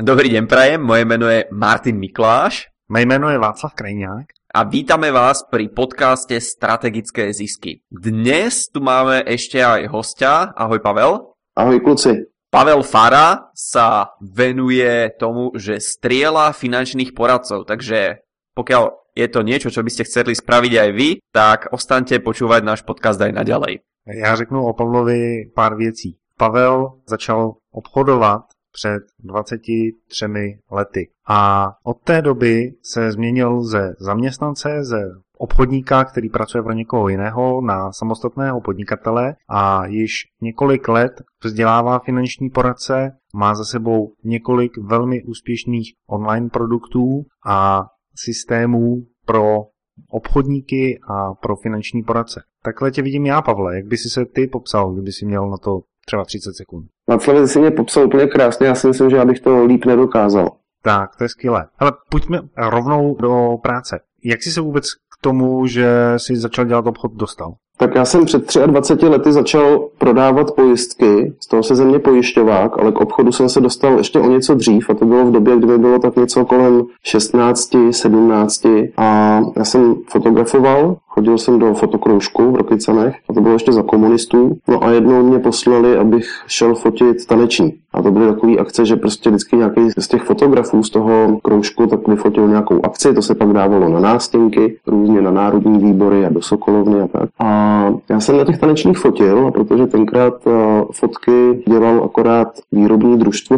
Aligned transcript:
Dobrý 0.00 0.28
den 0.28 0.46
prajem, 0.46 0.82
moje 0.82 1.04
jméno 1.04 1.28
je 1.28 1.44
Martin 1.52 1.98
Mikláš. 1.98 2.68
Mé 2.88 3.02
jméno 3.02 3.28
je 3.28 3.38
Václav 3.38 3.76
Krajňák. 3.76 4.24
A 4.54 4.64
vítame 4.64 5.12
vás 5.12 5.44
pri 5.44 5.68
podcaste 5.68 6.40
Strategické 6.40 7.28
zisky. 7.28 7.84
Dnes 7.92 8.72
tu 8.72 8.80
máme 8.80 9.20
ešte 9.28 9.60
aj 9.60 9.92
hostia. 9.92 10.48
Ahoj 10.56 10.80
Pavel. 10.80 11.36
Ahoj 11.52 11.76
kluci. 11.84 12.24
Pavel 12.48 12.80
Fara 12.80 13.52
sa 13.52 14.16
venuje 14.16 15.12
tomu, 15.20 15.52
že 15.60 15.76
striela 15.76 16.56
finančných 16.56 17.12
poradcov, 17.12 17.68
takže 17.68 18.24
pokiaľ 18.56 19.12
je 19.12 19.28
to 19.28 19.44
niečo, 19.44 19.68
čo 19.68 19.84
by 19.84 19.92
ste 19.92 20.08
chceli 20.08 20.32
spraviť 20.32 20.72
aj 20.72 20.90
vy, 20.96 21.20
tak 21.36 21.68
ostaňte 21.68 22.16
počúvať 22.24 22.64
náš 22.64 22.80
podcast 22.80 23.20
aj 23.20 23.36
naďalej. 23.36 23.84
Já 24.08 24.36
řeknu 24.36 24.64
o 24.64 24.72
Pavlovi 24.72 25.52
pár 25.54 25.76
věcí. 25.76 26.16
Pavel 26.40 27.04
začal 27.04 27.60
obchodovat 27.72 28.40
před 28.72 29.02
23 29.24 30.26
lety. 30.70 31.08
A 31.28 31.68
od 31.84 32.02
té 32.04 32.22
doby 32.22 32.72
se 32.82 33.12
změnil 33.12 33.62
ze 33.62 33.94
zaměstnance, 33.98 34.84
ze 34.84 35.02
obchodníka, 35.38 36.04
který 36.04 36.28
pracuje 36.28 36.62
pro 36.62 36.72
někoho 36.72 37.08
jiného, 37.08 37.60
na 37.60 37.92
samostatného 37.92 38.60
podnikatele 38.60 39.34
a 39.48 39.86
již 39.86 40.12
několik 40.40 40.88
let 40.88 41.12
vzdělává 41.44 41.98
finanční 41.98 42.50
poradce, 42.50 43.12
má 43.34 43.54
za 43.54 43.64
sebou 43.64 44.12
několik 44.24 44.78
velmi 44.78 45.22
úspěšných 45.22 45.92
online 46.08 46.48
produktů 46.48 47.24
a 47.46 47.86
systémů 48.24 49.02
pro 49.26 49.64
obchodníky 50.08 50.98
a 51.08 51.34
pro 51.34 51.56
finanční 51.56 52.02
poradce. 52.02 52.42
Takhle 52.64 52.90
tě 52.90 53.02
vidím 53.02 53.26
já, 53.26 53.42
Pavle. 53.42 53.76
Jak 53.76 53.86
by 53.86 53.96
si 53.96 54.08
se 54.08 54.24
ty 54.26 54.46
popsal, 54.46 54.92
kdyby 54.92 55.12
si 55.12 55.26
měl 55.26 55.50
na 55.50 55.56
to 55.56 55.80
třeba 56.06 56.24
30 56.24 56.54
sekund? 56.54 56.86
Václav, 57.08 57.50
si 57.50 57.58
mě 57.58 57.70
popsal 57.70 58.06
úplně 58.06 58.26
krásně, 58.26 58.66
já 58.66 58.74
si 58.74 58.86
myslím, 58.86 59.10
že 59.10 59.16
já 59.16 59.24
bych 59.24 59.40
to 59.40 59.64
líp 59.64 59.84
nedokázal. 59.84 60.50
Tak, 60.82 61.16
to 61.16 61.24
je 61.24 61.28
skvělé. 61.28 61.66
Ale 61.78 61.92
pojďme 62.10 62.40
rovnou 62.56 63.16
do 63.20 63.56
práce. 63.62 64.00
Jak 64.24 64.42
jsi 64.42 64.52
se 64.52 64.60
vůbec 64.60 64.84
k 64.94 65.22
tomu, 65.22 65.66
že 65.66 66.14
jsi 66.16 66.36
začal 66.36 66.64
dělat 66.64 66.86
obchod, 66.86 67.12
dostal? 67.12 67.54
Tak 67.76 67.94
já 67.94 68.04
jsem 68.04 68.24
před 68.24 68.56
23 68.66 69.06
lety 69.06 69.32
začal 69.32 69.88
prodávat 69.98 70.50
pojistky, 70.50 71.32
z 71.40 71.48
toho 71.48 71.62
se 71.62 71.74
ze 71.74 71.84
mě 71.84 71.98
pojišťovák, 71.98 72.78
ale 72.78 72.92
k 72.92 73.00
obchodu 73.00 73.32
jsem 73.32 73.48
se 73.48 73.60
dostal 73.60 73.98
ještě 73.98 74.18
o 74.20 74.28
něco 74.28 74.54
dřív 74.54 74.90
a 74.90 74.94
to 74.94 75.04
bylo 75.04 75.24
v 75.24 75.32
době, 75.32 75.56
kdy 75.56 75.66
mi 75.66 75.78
bylo 75.78 75.98
tak 75.98 76.16
něco 76.16 76.44
kolem 76.44 76.82
16, 77.04 77.76
17 77.90 78.66
a 78.96 79.40
já 79.56 79.64
jsem 79.64 79.94
fotografoval, 80.10 80.96
chodil 81.06 81.38
jsem 81.38 81.58
do 81.58 81.74
fotokroužku 81.74 82.52
v 82.52 82.56
Rokycanech 82.56 83.16
a 83.28 83.32
to 83.32 83.40
bylo 83.40 83.54
ještě 83.54 83.72
za 83.72 83.82
komunistů. 83.82 84.56
No 84.68 84.84
a 84.84 84.90
jednou 84.90 85.22
mě 85.22 85.38
poslali, 85.38 85.96
abych 85.96 86.26
šel 86.46 86.74
fotit 86.74 87.26
taneční. 87.26 87.74
A 87.94 88.02
to 88.02 88.10
byly 88.10 88.26
takové 88.26 88.56
akce, 88.56 88.86
že 88.86 88.96
prostě 88.96 89.30
vždycky 89.30 89.56
nějaký 89.56 89.80
z 89.98 90.08
těch 90.08 90.22
fotografů 90.22 90.82
z 90.82 90.90
toho 90.90 91.38
kroužku 91.42 91.86
tak 91.86 92.08
vyfotil 92.08 92.48
nějakou 92.48 92.80
akci, 92.84 93.14
to 93.14 93.22
se 93.22 93.34
pak 93.34 93.52
dávalo 93.52 93.88
na 93.88 94.00
nástěnky, 94.00 94.78
různě 94.86 95.20
na 95.20 95.30
národní 95.30 95.78
výbory 95.78 96.26
a 96.26 96.28
do 96.28 96.42
Sokolovny 96.42 97.00
a 97.00 97.08
tak. 97.08 97.30
A 97.38 97.61
já 98.10 98.20
jsem 98.20 98.36
na 98.36 98.44
těch 98.44 98.58
tanečních 98.58 98.98
fotil, 98.98 99.50
protože 99.50 99.86
tenkrát 99.86 100.46
uh, 100.46 100.52
fotky 100.92 101.62
dělal 101.68 102.04
akorát 102.04 102.48
výrobní 102.72 103.18
družstvo 103.18 103.56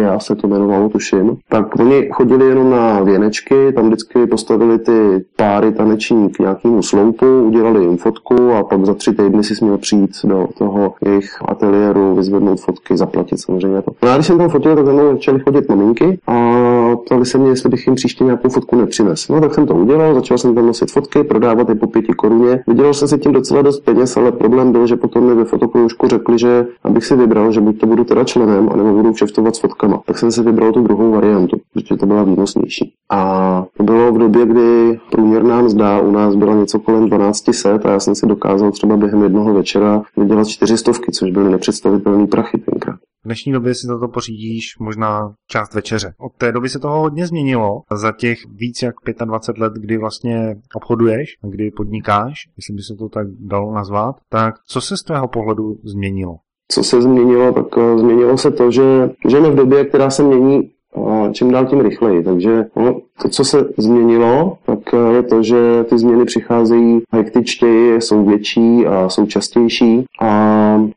já 0.00 0.18
se 0.18 0.34
to 0.34 0.46
jmenovalo, 0.46 0.88
tuším, 0.88 1.36
tak 1.48 1.78
oni 1.80 2.08
chodili 2.12 2.48
jenom 2.48 2.70
na 2.70 3.00
věnečky, 3.00 3.72
tam 3.72 3.86
vždycky 3.86 4.26
postavili 4.26 4.78
ty 4.78 5.24
páry 5.36 5.72
taneční 5.72 6.30
k 6.30 6.38
nějakému 6.38 6.82
sloupu, 6.82 7.26
udělali 7.26 7.84
jim 7.84 7.96
fotku 7.96 8.52
a 8.52 8.62
pak 8.64 8.86
za 8.86 8.94
tři 8.94 9.12
týdny 9.12 9.44
si 9.44 9.56
směl 9.56 9.78
přijít 9.78 10.10
do 10.24 10.48
toho 10.58 10.94
jejich 11.04 11.30
ateliéru, 11.48 12.14
vyzvednout 12.14 12.60
fotky, 12.60 12.96
zaplatit 12.96 13.38
samozřejmě 13.38 13.82
to. 13.82 13.92
No 14.02 14.10
a 14.10 14.14
když 14.14 14.26
jsem 14.26 14.38
tam 14.38 14.48
fotil, 14.48 14.76
tak 14.76 14.86
za 14.86 14.92
mnou 14.92 15.12
začaly 15.12 15.40
chodit 15.40 15.68
maminky 15.68 16.18
a 16.26 16.34
ptali 16.96 17.26
se 17.26 17.38
mě, 17.38 17.50
jestli 17.50 17.68
bych 17.68 17.86
jim 17.86 17.94
příště 17.94 18.24
nějakou 18.24 18.48
fotku 18.48 18.76
nepřinesl. 18.76 19.34
No 19.34 19.40
tak 19.40 19.54
jsem 19.54 19.66
to 19.66 19.74
udělal, 19.74 20.14
začal 20.14 20.38
jsem 20.38 20.54
tam 20.54 20.66
nosit 20.66 20.90
fotky, 20.90 21.24
prodávat 21.24 21.68
je 21.68 21.74
po 21.74 21.86
pěti 21.86 22.12
koruně. 22.12 22.62
Vydělal 22.66 22.94
jsem 22.94 23.08
si 23.10 23.18
tím 23.18 23.32
docela 23.32 23.62
dost 23.62 23.80
peněz, 23.80 24.16
ale 24.16 24.32
problém 24.32 24.72
byl, 24.72 24.86
že 24.86 24.96
potom 24.96 25.26
mi 25.26 25.34
ve 25.34 25.44
fotokroužku 25.44 26.08
řekli, 26.08 26.38
že 26.38 26.66
abych 26.84 27.04
si 27.04 27.16
vybral, 27.16 27.52
že 27.52 27.60
buď 27.60 27.80
to 27.80 27.86
budu 27.86 28.04
teda 28.04 28.24
členem, 28.24 28.68
anebo 28.72 28.92
budu 28.92 29.12
kšeftovat 29.12 29.56
s 29.56 29.60
fotkama. 29.60 30.00
Tak 30.06 30.18
jsem 30.18 30.32
si 30.32 30.42
vybral 30.42 30.72
tu 30.72 30.82
druhou 30.82 31.10
variantu, 31.10 31.56
protože 31.74 31.96
to 31.96 32.06
byla 32.06 32.22
výnosnější. 32.22 32.92
A 33.10 33.64
to 33.76 33.82
bylo 33.82 34.12
v 34.12 34.18
době, 34.18 34.46
kdy 34.46 35.00
průměrná 35.10 35.62
mzda 35.62 36.00
u 36.00 36.10
nás 36.10 36.34
byla 36.34 36.54
něco 36.54 36.78
kolem 36.78 37.10
1200 37.10 37.70
a 37.72 37.90
já 37.90 38.00
jsem 38.00 38.14
si 38.14 38.26
dokázal 38.26 38.70
třeba 38.70 38.96
během 38.96 39.22
jednoho 39.22 39.54
večera 39.54 40.02
vydělat 40.16 40.48
čtyřistovky, 40.48 41.12
což 41.12 41.30
byly 41.30 41.50
nepředstavitelné 41.50 42.26
prachy 42.26 42.58
tenkrát. 42.58 42.98
V 43.24 43.24
dnešní 43.24 43.52
době 43.52 43.74
si 43.74 43.86
toto 43.86 44.08
pořídíš 44.08 44.78
možná 44.78 45.34
část 45.46 45.74
večeře. 45.74 46.14
Od 46.18 46.32
té 46.38 46.52
doby 46.52 46.68
se 46.68 46.78
toho 46.78 47.00
hodně 47.00 47.26
změnilo. 47.26 47.82
Za 47.92 48.12
těch 48.12 48.38
víc 48.48 48.82
jak 48.82 48.94
25 49.24 49.62
let, 49.62 49.72
kdy 49.72 49.98
vlastně 49.98 50.56
obchoduješ, 50.74 51.28
kdy 51.42 51.70
podnikáš, 51.70 52.34
jestli 52.56 52.74
by 52.74 52.82
se 52.82 52.94
to 52.98 53.08
tak 53.08 53.26
dalo 53.40 53.74
nazvat, 53.74 54.16
tak 54.28 54.54
co 54.66 54.80
se 54.80 54.96
z 54.96 55.02
tvého 55.02 55.28
pohledu 55.28 55.76
změnilo? 55.84 56.36
Co 56.68 56.82
se 56.82 57.02
změnilo, 57.02 57.52
tak 57.52 57.66
eh, 57.78 57.98
změnilo 57.98 58.38
se 58.38 58.50
to, 58.50 58.70
že 58.70 58.82
žijeme 59.28 59.50
v 59.50 59.54
době, 59.54 59.84
která 59.84 60.10
se 60.10 60.22
mění 60.22 60.70
eh, 60.96 61.32
čím 61.32 61.50
dál 61.50 61.66
tím 61.66 61.80
rychleji. 61.80 62.22
Takže 62.22 62.64
no, 62.76 63.00
to, 63.22 63.28
co 63.28 63.44
se 63.44 63.68
změnilo, 63.78 64.56
tak 64.66 64.78
eh, 64.94 65.14
je 65.16 65.22
to, 65.22 65.42
že 65.42 65.84
ty 65.84 65.98
změny 65.98 66.24
přicházejí 66.24 67.00
hektičtěji, 67.12 68.00
jsou 68.00 68.24
větší 68.24 68.86
a 68.86 69.08
jsou 69.08 69.26
častější 69.26 70.04
a 70.20 70.30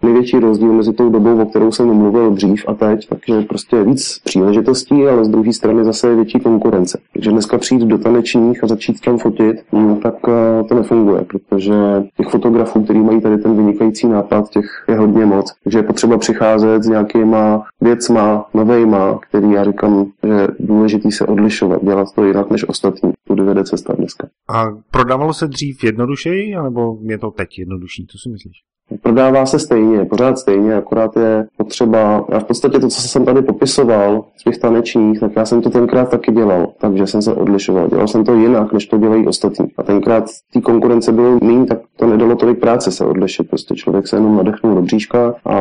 největší 0.04 0.40
rozdíl 0.40 0.74
mezi 0.74 0.94
tou 0.94 1.10
dobou, 1.10 1.42
o 1.42 1.46
kterou 1.46 1.72
jsem 1.72 1.94
mluvil 1.94 2.32
dřív 2.32 2.64
a 2.68 2.74
teď, 2.74 3.08
takže 3.10 3.42
prostě 3.42 3.84
víc 3.84 4.20
příležitostí, 4.24 5.08
ale 5.08 5.26
z 5.26 5.30
druhé 5.30 5.54
strany 5.54 5.84
zase 5.84 6.08
je 6.08 6.16
větší 6.16 6.40
konkurence. 6.40 7.00
Takže 7.14 7.32
dneska 7.32 7.58
přijít 7.58 7.82
do 7.82 7.98
tanečních 7.98 8.64
a 8.64 8.68
začít 8.68 9.02
tam 9.02 9.18
fotit, 9.18 9.58
no, 9.74 10.00
tak 10.04 10.16
eh, 10.28 10.64
to 10.64 10.76
nefunguje, 10.76 11.26
protože 11.28 11.74
těch 12.18 12.28
fotografů, 12.28 12.84
kteří 12.84 13.00
mají 13.00 13.22
tady 13.22 13.38
ten 13.38 13.58
vynikající 13.58 14.08
nápad, 14.08 14.50
těch 14.50 14.66
je 14.88 14.98
hodně 14.98 15.26
moc. 15.26 15.54
Takže 15.64 15.80
je 15.80 15.84
potřeba 15.84 16.18
přicházet 16.18 16.84
s 16.84 16.88
nějakýma 16.88 17.64
věcma, 17.82 18.46
novejma, 18.54 19.20
který 19.30 19.52
já 19.52 19.64
říkám, 19.64 20.06
že 20.24 20.34
je 20.34 20.48
důležitý 20.60 21.12
se 21.12 21.26
odlišovat, 21.26 21.84
dělat 21.84 22.13
to 22.16 22.26
jinak 22.26 22.50
než 22.50 22.68
ostatní. 22.68 23.12
Tudy 23.28 23.44
vede 23.44 23.64
cesta 23.64 23.94
dneska. 23.94 24.30
A 24.50 24.66
prodávalo 24.92 25.34
se 25.34 25.48
dřív 25.48 25.84
jednodušeji, 25.84 26.56
anebo 26.56 26.98
je 27.02 27.18
to 27.18 27.32
teď 27.32 27.60
jednodušší? 27.60 28.08
Co 28.08 28.18
si 28.18 28.30
myslíš? 28.30 28.73
Prodává 29.02 29.46
se 29.46 29.60
stejně, 29.60 30.06
pořád 30.06 30.38
stejně, 30.38 30.76
akorát 30.76 31.18
je 31.18 31.46
potřeba, 31.58 32.26
a 32.32 32.40
v 32.40 32.44
podstatě 32.44 32.80
to, 32.80 32.88
co 32.88 33.02
jsem 33.02 33.26
tady 33.26 33.42
popisoval 33.42 34.26
v 34.40 34.44
těch 34.44 34.58
tanečních, 34.58 35.20
tak 35.20 35.32
já 35.36 35.46
jsem 35.46 35.62
to 35.62 35.70
tenkrát 35.70 36.10
taky 36.10 36.32
dělal, 36.32 36.68
takže 36.82 37.08
jsem 37.08 37.22
se 37.22 37.34
odlišoval. 37.34 37.88
Dělal 37.88 38.08
jsem 38.08 38.24
to 38.24 38.34
jinak, 38.34 38.74
než 38.74 38.86
to 38.86 38.98
dělají 38.98 39.28
ostatní. 39.28 39.68
A 39.78 39.84
tenkrát 39.84 40.24
té 40.54 40.62
konkurence 40.62 41.12
bylo 41.12 41.38
méně, 41.44 41.66
tak 41.66 41.80
to 41.96 42.08
nedalo 42.08 42.36
tolik 42.36 42.60
práce 42.60 42.92
se 42.92 43.06
odlišit. 43.06 43.50
Prostě 43.50 43.76
člověk 43.76 44.08
se 44.08 44.16
jenom 44.16 44.38
nadechnul 44.38 44.76
do 44.76 44.82
bříška 44.82 45.36
a 45.46 45.58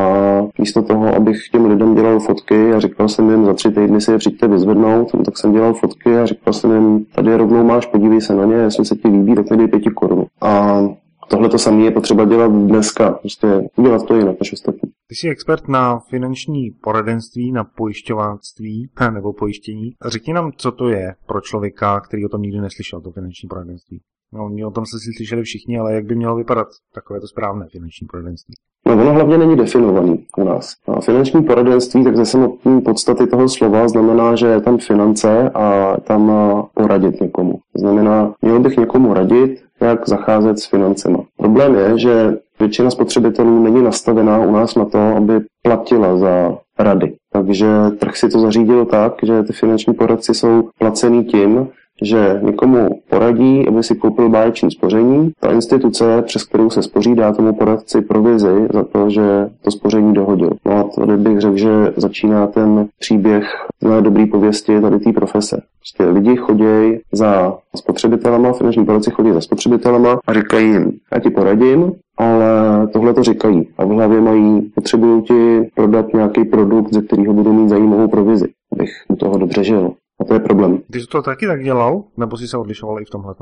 místo 0.59 0.83
toho, 0.83 1.15
abych 1.17 1.39
těm 1.53 1.67
lidem 1.67 1.95
dělal 1.95 2.21
fotky 2.21 2.73
a 2.73 2.81
říkal 2.81 3.09
jsem 3.09 3.31
jim, 3.31 3.45
za 3.45 3.55
tři 3.55 3.71
týdny 3.71 4.01
si 4.01 4.13
je 4.13 4.19
přijďte 4.19 4.49
vyzvednout, 4.49 5.15
no, 5.15 5.25
tak 5.25 5.39
jsem 5.39 5.53
dělal 5.53 5.75
fotky 5.75 6.19
a 6.19 6.27
říkal 6.27 6.53
jsem 6.53 6.73
jim, 6.73 7.05
tady 7.15 7.37
rovnou 7.37 7.65
máš, 7.65 7.87
podívej 7.87 8.21
se 8.21 8.35
na 8.35 8.45
ně, 8.45 8.55
jestli 8.55 8.85
se 8.85 8.97
ti 8.97 9.09
líbí, 9.09 9.35
tak 9.35 9.49
tady 9.49 9.69
pěti 9.69 9.91
korun. 9.91 10.25
A 10.41 10.83
tohle 11.29 11.49
to 11.49 11.59
samé 11.59 11.85
je 11.85 11.91
potřeba 11.91 12.25
dělat 12.25 12.53
dneska, 12.53 13.11
prostě 13.11 13.47
udělat 13.77 14.07
to 14.07 14.17
jinak 14.17 14.37
než 14.41 14.53
ostatní. 14.53 14.91
Ty 15.09 15.15
jsi 15.15 15.29
expert 15.29 15.69
na 15.69 15.99
finanční 15.99 16.71
poradenství, 16.71 17.53
na 17.53 17.65
pojišťováctví 17.65 18.91
nebo 19.11 19.33
pojištění. 19.33 19.95
Řekni 20.07 20.33
nám, 20.33 20.53
co 20.57 20.73
to 20.73 20.89
je 20.89 21.15
pro 21.27 21.41
člověka, 21.41 22.01
který 22.01 22.27
o 22.27 22.29
tom 22.29 22.43
nikdy 22.43 22.61
neslyšel, 22.61 23.01
to 23.01 23.13
finanční 23.13 23.49
poradenství. 23.49 24.01
No, 24.33 24.45
oni 24.45 24.65
o 24.65 24.71
tom 24.71 24.87
se 24.87 24.97
slyšeli 25.17 25.43
všichni, 25.43 25.79
ale 25.79 25.95
jak 25.95 26.05
by 26.05 26.15
mělo 26.15 26.37
vypadat 26.37 26.69
takové 26.95 27.21
to 27.21 27.27
správné 27.27 27.67
finanční 27.73 28.07
poradenství? 28.07 28.55
No, 28.95 29.03
ono 29.03 29.13
hlavně 29.13 29.39
není 29.39 29.57
definovaný 29.57 30.25
u 30.37 30.45
nás. 30.45 30.75
A 30.89 31.01
finanční 31.01 31.43
poradenství, 31.43 32.05
tak 32.05 32.17
ze 32.17 32.27
samotné 32.27 32.81
podstaty 32.81 33.27
toho 33.27 33.49
slova 33.49 33.89
znamená, 33.89 34.37
že 34.37 34.47
je 34.47 34.61
tam 34.61 34.79
finance 34.79 35.51
a 35.55 35.97
tam 36.05 36.33
poradit 36.75 37.21
někomu. 37.21 37.59
Znamená, 37.75 38.33
měl 38.43 38.61
bych 38.61 38.77
někomu 38.77 39.15
radit, 39.15 39.63
jak 39.81 40.09
zacházet 40.09 40.59
s 40.59 40.67
financema. 40.67 41.19
Problém 41.37 41.75
je, 41.75 41.99
že 41.99 42.37
většina 42.61 42.91
spotřebitelů 42.91 43.63
není 43.63 43.83
nastavená 43.83 44.39
u 44.39 44.53
nás 44.53 44.75
na 44.75 44.85
to, 44.85 44.99
aby 44.99 45.41
platila 45.63 46.17
za 46.17 46.59
rady. 46.79 47.15
Takže 47.33 47.67
trh 47.99 48.17
si 48.17 48.29
to 48.29 48.41
zařídil 48.41 48.85
tak, 48.85 49.13
že 49.23 49.43
ty 49.43 49.53
finanční 49.53 49.95
poradci 49.95 50.35
jsou 50.35 50.69
placený 50.79 51.25
tím, 51.25 51.69
že 52.03 52.41
někomu 52.43 52.89
poradí, 53.11 53.69
aby 53.69 53.83
si 53.83 53.95
koupil 53.95 54.29
báječní 54.29 54.71
spoření. 54.71 55.33
Ta 55.41 55.53
instituce, 55.53 56.23
přes 56.23 56.45
kterou 56.45 56.71
se 56.71 56.83
spoří, 56.83 57.15
dá 57.15 57.33
tomu 57.33 57.53
poradci 57.53 58.01
provizi 58.01 58.69
za 58.73 58.85
to, 58.85 59.11
že 59.11 59.51
to 59.63 59.71
spoření 59.71 60.15
dohodil. 60.15 60.51
No 60.67 60.73
a 60.73 60.85
tady 60.85 61.17
bych 61.17 61.41
řekl, 61.41 61.57
že 61.57 61.93
začíná 61.97 62.47
ten 62.47 62.89
příběh 62.99 63.45
na 63.83 64.01
dobrý 64.01 64.27
pověsti 64.27 64.81
tady 64.81 64.99
té 64.99 65.13
profese. 65.13 65.63
Prostě 65.79 66.13
lidi 66.13 66.37
chodí 66.37 66.99
za 67.13 67.59
spotřebitelama, 67.77 68.53
finanční 68.53 68.85
poradci 68.85 69.11
chodí 69.11 69.33
za 69.33 69.41
spotřebitelama 69.41 70.19
a 70.27 70.33
říkají 70.33 70.69
jim, 70.69 70.93
já 71.13 71.21
ti 71.21 71.31
poradím, 71.31 71.93
ale 72.19 72.47
tohle 72.93 73.15
to 73.15 73.23
říkají 73.23 73.69
a 73.79 73.85
v 73.85 73.89
hlavě 73.89 74.21
mají, 74.21 74.61
potřebují 74.61 75.23
ti 75.23 75.71
prodat 75.75 76.15
nějaký 76.15 76.45
produkt, 76.45 76.95
ze 76.95 77.03
kterého 77.03 77.35
budou 77.35 77.53
mít 77.53 77.69
zajímavou 77.69 78.09
provizi 78.09 78.49
abych 78.73 78.91
u 79.09 79.17
toho 79.17 79.39
dobře 79.39 79.65
žil. 79.65 79.93
A 80.23 80.25
to 80.25 80.35
je 80.35 80.41
problém. 80.41 80.79
Ty 80.93 81.01
jsi 81.01 81.07
to 81.07 81.23
taky 81.23 81.47
tak 81.47 81.65
dělal, 81.65 82.03
nebo 82.17 82.37
jsi 82.37 82.49
se 82.49 82.59
odlišoval 82.59 83.01
i 83.01 83.05
v 83.05 83.11
tomhle? 83.11 83.35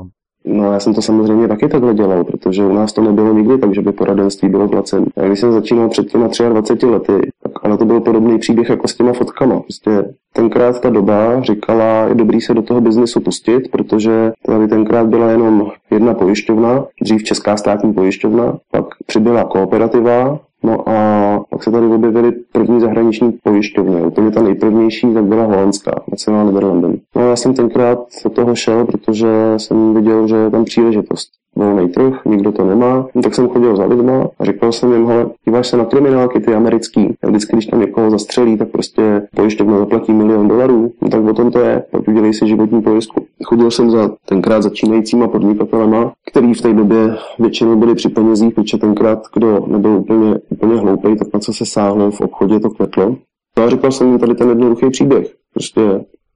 No 0.44 0.72
já 0.72 0.80
jsem 0.80 0.94
to 0.94 1.02
samozřejmě 1.02 1.48
taky 1.48 1.68
takhle 1.68 1.94
dělal, 1.94 2.24
protože 2.24 2.64
u 2.64 2.72
nás 2.72 2.92
to 2.92 3.02
nebylo 3.02 3.32
nikdy 3.32 3.58
tak, 3.58 3.74
že 3.74 3.82
by 3.82 3.92
poradenství 3.92 4.48
bylo 4.48 4.68
placen. 4.68 5.06
A 5.16 5.26
když 5.26 5.40
jsem 5.40 5.52
začínal 5.52 5.88
před 5.88 6.10
těma 6.10 6.28
23 6.48 6.86
lety, 6.86 7.12
tak 7.42 7.52
ale 7.62 7.78
to 7.78 7.84
byl 7.84 8.00
podobný 8.00 8.38
příběh 8.38 8.70
jako 8.70 8.88
s 8.88 8.94
těma 8.94 9.12
fotkama. 9.12 9.60
Prostě 9.60 10.04
tenkrát 10.32 10.80
ta 10.80 10.90
doba 10.90 11.42
říkala, 11.42 11.84
je 11.84 12.14
dobrý 12.14 12.40
se 12.40 12.54
do 12.54 12.62
toho 12.62 12.80
biznesu 12.80 13.20
pustit, 13.20 13.70
protože 13.70 14.32
tady 14.46 14.68
tenkrát 14.68 15.06
byla 15.06 15.30
jenom 15.30 15.70
jedna 15.90 16.14
pojišťovna, 16.14 16.84
dřív 17.02 17.22
Česká 17.22 17.56
státní 17.56 17.92
pojišťovna, 17.92 18.58
pak 18.70 18.84
přibyla 19.06 19.44
kooperativa, 19.44 20.40
No 20.62 20.88
a 20.88 21.40
pak 21.50 21.62
se 21.62 21.70
tady 21.70 21.86
objevily 21.86 22.32
první 22.52 22.80
zahraniční 22.80 23.32
pojišťovny. 23.32 24.02
Úplně 24.02 24.30
ta 24.30 24.42
nejprvnější 24.42 25.14
tak 25.14 25.24
byla 25.24 25.44
holandská, 25.44 26.02
Nacional 26.10 26.46
Nederlanden. 26.46 26.98
No 27.16 27.28
já 27.28 27.36
jsem 27.36 27.54
tenkrát 27.54 27.98
do 28.24 28.30
toho 28.30 28.54
šel, 28.54 28.86
protože 28.86 29.28
jsem 29.56 29.94
viděl, 29.94 30.28
že 30.28 30.36
je 30.36 30.50
tam 30.50 30.64
příležitost. 30.64 31.30
Volný 31.60 31.88
trh, 31.88 32.24
nikdo 32.24 32.52
to 32.52 32.64
nemá. 32.64 33.06
No, 33.14 33.22
tak 33.22 33.34
jsem 33.34 33.48
chodil 33.48 33.76
za 33.76 33.84
lidma 33.84 34.28
a 34.38 34.44
říkal 34.44 34.72
jsem 34.72 34.92
jim, 34.92 35.06
hele, 35.06 35.30
díváš 35.44 35.66
se 35.66 35.76
na 35.76 35.84
kriminálky, 35.84 36.40
ty 36.40 36.54
americký. 36.54 37.14
A 37.22 37.26
vždycky, 37.26 37.52
když 37.56 37.66
tam 37.66 37.80
někoho 37.80 38.10
zastřelí, 38.10 38.58
tak 38.58 38.68
prostě 38.68 39.22
pojišťovna 39.36 39.78
zaplatí 39.78 40.12
milion 40.12 40.48
dolarů. 40.48 40.92
No 41.02 41.08
tak 41.08 41.24
o 41.24 41.34
tom 41.34 41.50
to 41.50 41.58
je, 41.58 41.82
tak 41.92 42.08
udělej 42.08 42.34
si 42.34 42.48
životní 42.48 42.82
pojistku. 42.82 43.24
Chodil 43.44 43.70
jsem 43.70 43.90
za 43.90 44.10
tenkrát 44.28 44.62
začínajícíma 44.62 45.28
podnikatelema, 45.28 46.12
který 46.30 46.54
v 46.54 46.60
té 46.60 46.72
době 46.72 47.16
většinou 47.38 47.76
byli 47.76 47.94
při 47.94 48.08
penězích, 48.08 48.54
protože 48.54 48.78
tenkrát, 48.78 49.18
kdo 49.34 49.64
nebyl 49.66 49.90
úplně, 49.90 50.38
úplně 50.50 50.74
hloupý, 50.74 51.16
tak 51.16 51.28
na 51.34 51.40
co 51.40 51.52
se 51.52 51.66
sáhlo 51.66 52.10
v 52.10 52.20
obchodě, 52.20 52.60
to 52.60 52.70
kvetlo. 52.70 53.16
No 53.58 53.64
a 53.64 53.70
říkal 53.70 53.92
jsem 53.92 54.08
jim 54.08 54.18
tady 54.18 54.34
ten 54.34 54.48
jednoduchý 54.48 54.90
příběh. 54.90 55.34
Prostě 55.54 55.80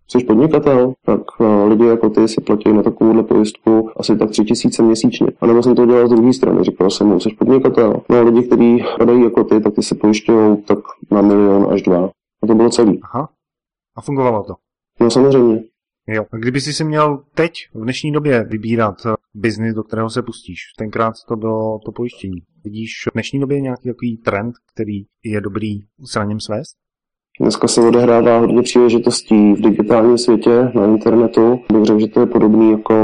jsi 0.08 0.24
podnikatel, 0.24 0.92
tak 1.06 1.40
uh, 1.40 1.68
lidi 1.68 1.84
jako 1.86 2.10
ty 2.10 2.28
si 2.28 2.40
platí 2.40 2.72
na 2.72 2.82
takovouhle 2.82 3.22
pojistku 3.22 3.90
asi 3.96 4.16
tak 4.16 4.30
tři 4.30 4.44
tisíce 4.44 4.82
měsíčně. 4.82 5.26
A 5.40 5.46
nebo 5.46 5.62
jsem 5.62 5.74
to 5.74 5.86
dělal 5.86 6.08
z 6.08 6.10
druhé 6.10 6.32
strany, 6.32 6.64
říkal 6.64 6.90
jsem 6.90 7.06
mu, 7.06 7.20
jsi 7.20 7.28
podnikatel. 7.38 8.00
No 8.10 8.18
a 8.18 8.22
lidi, 8.22 8.42
kteří 8.42 8.84
padají 8.98 9.22
jako 9.22 9.44
ty, 9.44 9.60
tak 9.60 9.74
ty 9.74 9.82
se 9.82 9.94
pojišťují 9.94 10.62
tak 10.62 10.78
na 11.10 11.22
milion 11.22 11.72
až 11.72 11.82
dva. 11.82 12.10
A 12.42 12.46
to 12.46 12.54
bylo 12.54 12.70
celý. 12.70 13.00
Aha. 13.02 13.28
A 13.96 14.00
fungovalo 14.00 14.44
to? 14.44 14.54
No 15.00 15.10
samozřejmě. 15.10 15.62
Jo. 16.06 16.24
A 16.32 16.36
kdyby 16.36 16.60
si 16.60 16.72
si 16.72 16.84
měl 16.84 17.22
teď, 17.34 17.52
v 17.74 17.82
dnešní 17.82 18.12
době, 18.12 18.44
vybírat 18.44 18.94
eh, 19.06 19.14
biznis, 19.34 19.74
do 19.74 19.82
kterého 19.82 20.10
se 20.10 20.22
pustíš, 20.22 20.58
tenkrát 20.78 21.14
to 21.28 21.36
bylo 21.36 21.78
to 21.78 21.92
pojištění. 21.92 22.42
Vidíš 22.64 22.90
v 23.10 23.12
dnešní 23.12 23.40
době 23.40 23.60
nějaký 23.60 23.88
takový 23.88 24.16
trend, 24.16 24.54
který 24.74 25.04
je 25.24 25.40
dobrý 25.40 25.80
s 26.04 26.16
raním 26.16 26.40
svést? 26.40 26.76
Dneska 27.40 27.68
se 27.68 27.80
odehrává 27.80 28.38
hodně 28.38 28.62
příležitostí 28.62 29.52
v 29.52 29.60
digitálním 29.60 30.18
světě, 30.18 30.70
na 30.74 30.84
internetu. 30.84 31.60
Bych 31.72 31.84
řekl, 31.84 32.00
že 32.00 32.08
to 32.08 32.20
je 32.20 32.26
podobné 32.26 32.70
jako 32.70 32.94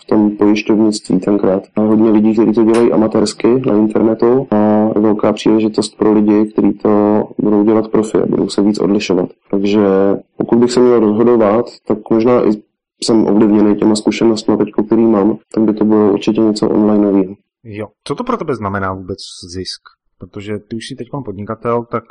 v 0.00 0.04
tom 0.04 0.36
pojišťovnictví 0.36 1.20
tenkrát. 1.20 1.62
A 1.76 1.80
hodně 1.80 2.10
lidí, 2.10 2.32
kteří 2.32 2.52
to 2.52 2.64
dělají 2.64 2.92
amatérsky 2.92 3.62
na 3.66 3.74
internetu 3.74 4.46
a 4.50 4.88
velká 4.98 5.32
příležitost 5.32 5.98
pro 5.98 6.12
lidi, 6.12 6.52
kteří 6.52 6.72
to 6.72 7.22
budou 7.38 7.64
dělat 7.64 7.88
profi 7.88 8.18
a 8.18 8.26
budou 8.26 8.48
se 8.48 8.62
víc 8.62 8.78
odlišovat. 8.78 9.28
Takže 9.50 9.80
pokud 10.36 10.58
bych 10.58 10.72
se 10.72 10.80
měl 10.80 11.00
rozhodovat, 11.00 11.66
tak 11.86 11.98
možná 12.10 12.46
i 12.46 12.50
jsem 13.04 13.26
ovlivněný 13.26 13.76
těma 13.76 13.96
zkušenostmi, 13.96 14.56
teď, 14.56 14.68
který 14.86 15.06
mám, 15.06 15.38
tak 15.54 15.64
by 15.64 15.74
to 15.74 15.84
bylo 15.84 16.12
určitě 16.12 16.40
něco 16.40 16.68
online 16.68 17.24
Jo. 17.64 17.86
Co 18.04 18.14
to 18.14 18.24
pro 18.24 18.36
tebe 18.36 18.54
znamená 18.54 18.92
vůbec 18.94 19.18
zisk? 19.54 19.80
Protože 20.18 20.58
ty 20.58 20.76
už 20.76 20.88
jsi 20.88 20.94
teď 20.96 21.08
podnikatel, 21.24 21.84
tak 21.90 22.04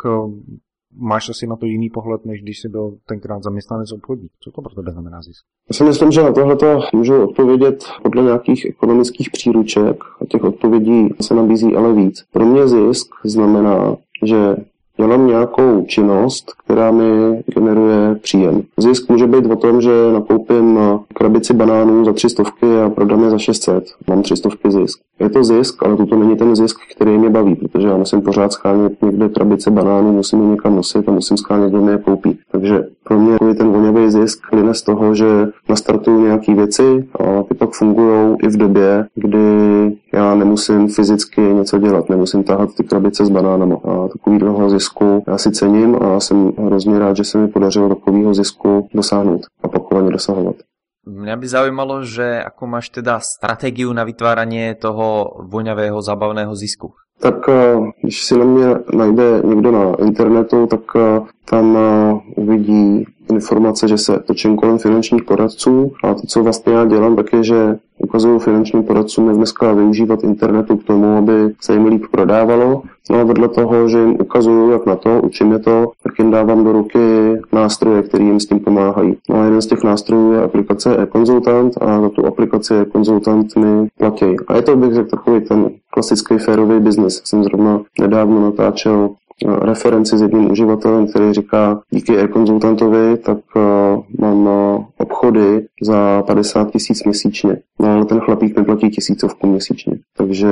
máš 0.98 1.30
asi 1.30 1.48
na 1.48 1.56
to 1.56 1.66
jiný 1.66 1.90
pohled, 1.90 2.26
než 2.26 2.42
když 2.42 2.60
jsi 2.60 2.70
byl 2.70 2.98
tenkrát 3.06 3.44
zaměstnanec 3.44 3.92
obchodník. 3.92 4.32
Co 4.40 4.52
to 4.52 4.62
pro 4.62 4.76
tebe 4.76 4.92
znamená 4.92 5.22
zisk? 5.22 5.46
Já 5.70 5.74
si 5.74 5.84
myslím, 5.84 6.12
že 6.12 6.24
na 6.24 6.32
tohle 6.32 6.58
můžu 6.94 7.24
odpovědět 7.24 7.84
podle 8.04 8.24
nějakých 8.24 8.66
ekonomických 8.66 9.30
příruček 9.30 10.04
a 10.22 10.26
těch 10.26 10.44
odpovědí 10.44 11.10
se 11.22 11.36
nabízí 11.36 11.76
ale 11.76 11.94
víc. 11.94 12.24
Pro 12.32 12.46
mě 12.46 12.68
zisk 12.68 13.08
znamená, 13.24 13.98
že 14.26 14.56
dělám 15.02 15.28
nějakou 15.28 15.86
činnost, 15.88 16.52
která 16.66 16.92
mi 16.92 17.04
generuje 17.56 18.16
příjem. 18.22 18.62
Zisk 18.78 19.10
může 19.10 19.28
být 19.28 19.46
o 19.46 19.56
tom, 19.56 19.82
že 19.82 19.92
nakoupím 20.14 20.80
krabici 21.14 21.54
banánů 21.54 22.06
za 22.06 22.14
300 22.14 22.44
a 22.86 22.90
prodám 22.90 23.24
je 23.24 23.30
za 23.30 23.38
600. 23.38 23.84
Mám 24.08 24.22
300 24.22 24.50
zisk. 24.70 25.00
Je 25.20 25.30
to 25.30 25.44
zisk, 25.44 25.84
ale 25.84 25.98
to 25.98 26.16
není 26.16 26.38
ten 26.38 26.56
zisk, 26.56 26.78
který 26.96 27.18
mě 27.18 27.30
baví, 27.30 27.56
protože 27.56 27.88
já 27.88 27.98
musím 27.98 28.22
pořád 28.22 28.54
schánět 28.54 29.02
někde 29.02 29.30
krabice 29.30 29.72
banánů, 29.72 30.14
musím 30.14 30.42
je 30.42 30.48
někam 30.48 30.76
nosit 30.76 31.10
a 31.10 31.12
musím 31.12 31.38
schánět, 31.38 31.70
kdo 31.70 31.82
mi 31.82 31.92
je 31.92 31.98
koupí. 31.98 32.40
Takže 32.52 32.84
pro 33.12 33.20
mě 33.20 33.38
je 33.48 33.56
ten 33.56 33.68
voněvý 33.72 34.12
zisk 34.12 34.50
plyne 34.50 34.74
z 34.74 34.82
toho, 34.82 35.16
že 35.16 35.26
nastartuju 35.70 36.22
nějaké 36.22 36.56
věci 36.56 37.10
a 37.20 37.44
ty 37.44 37.54
pak 37.56 37.70
fungují 37.74 38.38
i 38.44 38.48
v 38.48 38.58
době, 38.58 39.06
kdy 39.16 39.48
já 40.14 40.36
nemusím 40.36 40.88
fyzicky 40.88 41.42
něco 41.42 41.80
dělat, 41.80 42.10
nemusím 42.10 42.44
tahat 42.44 42.70
ty 42.78 42.84
krabice 42.84 43.26
s 43.26 43.30
banánama. 43.30 43.76
A 43.76 44.08
takovýhle 44.08 44.70
zisku 44.70 45.24
já 45.28 45.38
si 45.38 45.52
cením 45.52 45.96
a 46.04 46.20
jsem 46.20 46.52
hrozně 46.58 47.00
rád, 47.00 47.18
že 47.18 47.24
se 47.24 47.38
mi 47.38 47.48
podařilo 47.48 47.90
takového 47.90 48.34
zisku 48.34 48.88
dosáhnout 48.94 49.42
a 49.64 49.64
opakovaně 49.64 50.12
dosahovat. 50.12 50.56
Mňa 51.02 51.36
by 51.36 51.48
zaujímalo, 51.48 52.06
že 52.06 52.46
ako 52.46 52.78
máš 52.78 52.94
teda 52.94 53.18
stratégiu 53.18 53.90
na 53.90 54.06
vytváranie 54.06 54.78
toho 54.78 55.34
voňavého 55.50 55.98
zábavného 55.98 56.54
zisku. 56.56 56.94
Tak 57.22 57.50
eh, 57.50 57.92
když 58.02 58.24
si 58.24 58.38
na 58.38 58.46
mě 58.46 58.66
najde 58.94 59.42
někdo 59.46 59.72
na 59.72 59.96
internetu, 60.06 60.68
tak 60.68 60.80
eh, 60.96 61.22
tam 61.46 61.78
eh, 61.78 62.20
uvidí 62.36 63.06
informace, 63.30 63.88
že 63.88 63.98
se 63.98 64.20
točím 64.20 64.56
kolem 64.56 64.78
finančních 64.78 65.24
poradců. 65.24 65.92
A 66.04 66.14
to, 66.14 66.22
co 66.28 66.44
vlastně 66.44 66.74
já 66.74 66.86
dělám, 66.86 67.16
tak 67.16 67.34
je, 67.34 67.44
že 67.44 67.78
ukazuju 68.04 68.40
finančním 68.40 68.84
poradcům, 68.84 69.28
jak 69.28 69.38
dneska 69.38 69.74
využívat 69.74 70.24
internetu 70.24 70.78
k 70.78 70.84
tomu, 70.84 71.18
aby 71.18 71.32
se 71.62 71.74
jim 71.74 71.86
líp 71.86 72.06
prodávalo. 72.12 72.82
No 73.10 73.20
a 73.20 73.24
vedle 73.24 73.48
toho, 73.48 73.88
že 73.88 74.00
jim 74.00 74.18
ukazuju, 74.22 74.72
jak 74.72 74.86
na 74.86 74.96
to, 74.96 75.22
učím 75.24 75.52
je 75.52 75.60
to, 75.60 75.92
tak 76.04 76.20
jim 76.20 76.32
dávám 76.32 76.64
do 76.64 76.72
ruky 76.72 77.00
nástroje, 77.52 78.04
které 78.04 78.24
jim 78.24 78.40
s 78.40 78.46
tím 78.46 78.60
pomáhají. 78.60 79.18
No 79.30 79.36
a 79.36 79.44
jeden 79.44 79.62
z 79.62 79.68
těch 79.68 79.84
nástrojů 79.84 80.34
je 80.34 80.44
aplikace 80.44 80.98
e-konzultant 81.04 81.74
a 81.82 82.02
za 82.02 82.10
tu 82.10 82.26
aplikaci 82.26 82.76
e-konzultant 82.76 83.56
mi 83.56 83.88
platí. 83.98 84.36
A 84.48 84.56
je 84.56 84.62
to, 84.62 84.76
bych 84.76 84.94
řekl, 84.94 85.10
takový 85.10 85.42
ten 85.42 85.70
klasický 85.90 86.38
férový 86.38 86.80
biznis. 86.80 87.22
Jsem 87.24 87.44
zrovna 87.44 87.82
nedávno 88.02 88.42
natáčel 88.42 89.10
referenci 89.46 90.18
s 90.18 90.22
jedním 90.22 90.52
uživatelem, 90.52 91.08
který 91.08 91.34
říká, 91.34 91.82
díky 91.90 92.18
e-konzultantovi, 92.18 93.18
tak 93.18 93.38
uh, 93.56 93.62
mám 94.20 94.48
uh, 94.48 94.86
obchody 94.98 95.68
za 95.82 96.24
50 96.28 96.72
tisíc 96.72 97.04
měsíčně. 97.04 97.58
No 97.80 97.94
ale 97.94 98.06
ten 98.06 98.20
chlapík 98.20 98.58
neplatí 98.58 98.90
tisícovku 98.90 99.48
měsíčně. 99.48 99.94
Takže 100.18 100.48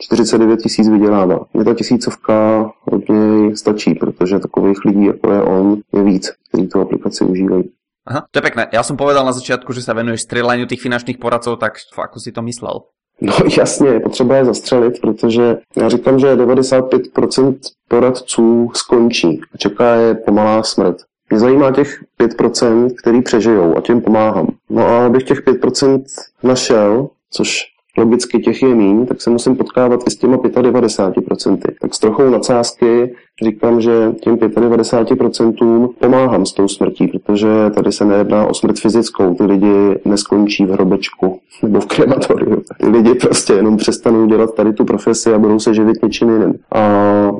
49 0.00 0.60
tisíc 0.60 0.88
vydělává. 0.88 1.46
Mě 1.54 1.64
ta 1.64 1.74
tisícovka 1.74 2.70
od 2.90 3.08
něj 3.08 3.56
stačí, 3.56 3.94
protože 3.94 4.38
takových 4.38 4.84
lidí, 4.84 5.04
jako 5.06 5.32
je 5.32 5.42
on, 5.42 5.80
je 5.94 6.02
víc, 6.02 6.32
kteří 6.48 6.66
tu 6.66 6.80
aplikaci 6.80 7.24
užívají. 7.24 7.64
Aha, 8.06 8.26
to 8.30 8.38
je 8.40 8.42
pekné. 8.42 8.66
Ja 8.72 8.80
som 8.80 8.96
povedal 8.96 9.28
na 9.28 9.36
začiatku, 9.36 9.76
že 9.76 9.84
sa 9.84 9.92
venuješ 9.92 10.24
strieľaniu 10.24 10.64
tých 10.64 10.80
finančních 10.80 11.20
poradcov, 11.20 11.60
tak 11.60 11.76
ako 11.92 12.16
si 12.16 12.32
to 12.32 12.40
myslel? 12.42 12.88
No 13.20 13.32
jasně, 13.58 13.88
je 13.88 14.00
potřeba 14.00 14.36
je 14.36 14.44
zastřelit, 14.44 15.00
protože 15.00 15.58
já 15.76 15.88
říkám, 15.88 16.18
že 16.18 16.36
95% 16.36 17.54
poradců 17.88 18.70
skončí 18.74 19.40
a 19.54 19.58
čeká 19.58 19.94
je 19.94 20.14
pomalá 20.14 20.62
smrt. 20.62 20.96
Mě 21.30 21.38
zajímá 21.38 21.70
těch 21.72 22.04
5%, 22.20 22.90
který 23.02 23.22
přežijou 23.22 23.76
a 23.76 23.80
těm 23.80 24.00
pomáhám. 24.00 24.48
No 24.70 24.86
a 24.86 25.06
abych 25.06 25.22
těch 25.24 25.46
5% 25.46 26.02
našel, 26.42 27.08
což 27.30 27.62
logicky 28.00 28.38
těch 28.38 28.62
je 28.62 28.74
míň, 28.74 29.06
tak 29.06 29.22
se 29.22 29.30
musím 29.30 29.56
potkávat 29.56 30.00
i 30.06 30.10
s 30.10 30.16
těma 30.16 30.36
95%. 30.36 31.58
Tak 31.80 31.94
s 31.94 31.98
trochou 31.98 32.30
nadsázky 32.30 33.14
říkám, 33.42 33.80
že 33.80 34.12
těm 34.20 34.36
95% 34.36 35.88
pomáhám 36.00 36.46
s 36.46 36.52
tou 36.52 36.68
smrtí, 36.68 37.06
protože 37.06 37.48
tady 37.74 37.92
se 37.92 38.04
nejedná 38.04 38.46
o 38.46 38.54
smrt 38.54 38.78
fyzickou. 38.78 39.34
Ty 39.34 39.44
lidi 39.44 40.00
neskončí 40.04 40.66
v 40.66 40.70
hrobečku 40.70 41.38
nebo 41.62 41.80
v 41.80 41.86
krematoriu. 41.86 42.62
Ty 42.80 42.88
lidi 42.88 43.14
prostě 43.14 43.52
jenom 43.52 43.76
přestanou 43.76 44.26
dělat 44.26 44.54
tady 44.54 44.72
tu 44.72 44.84
profesi 44.84 45.34
a 45.34 45.38
budou 45.38 45.58
se 45.58 45.74
živit 45.74 46.02
něčím 46.02 46.30
jiným. 46.30 46.54
A 46.72 46.80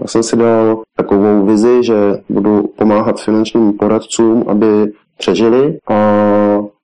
já 0.01 0.07
jsem 0.07 0.23
si 0.23 0.37
dal 0.37 0.83
takovou 0.97 1.47
vizi, 1.47 1.85
že 1.85 1.95
budu 2.29 2.63
pomáhat 2.77 3.21
finančním 3.21 3.73
poradcům, 3.73 4.45
aby 4.47 4.67
přežili 5.19 5.79
a 5.89 5.95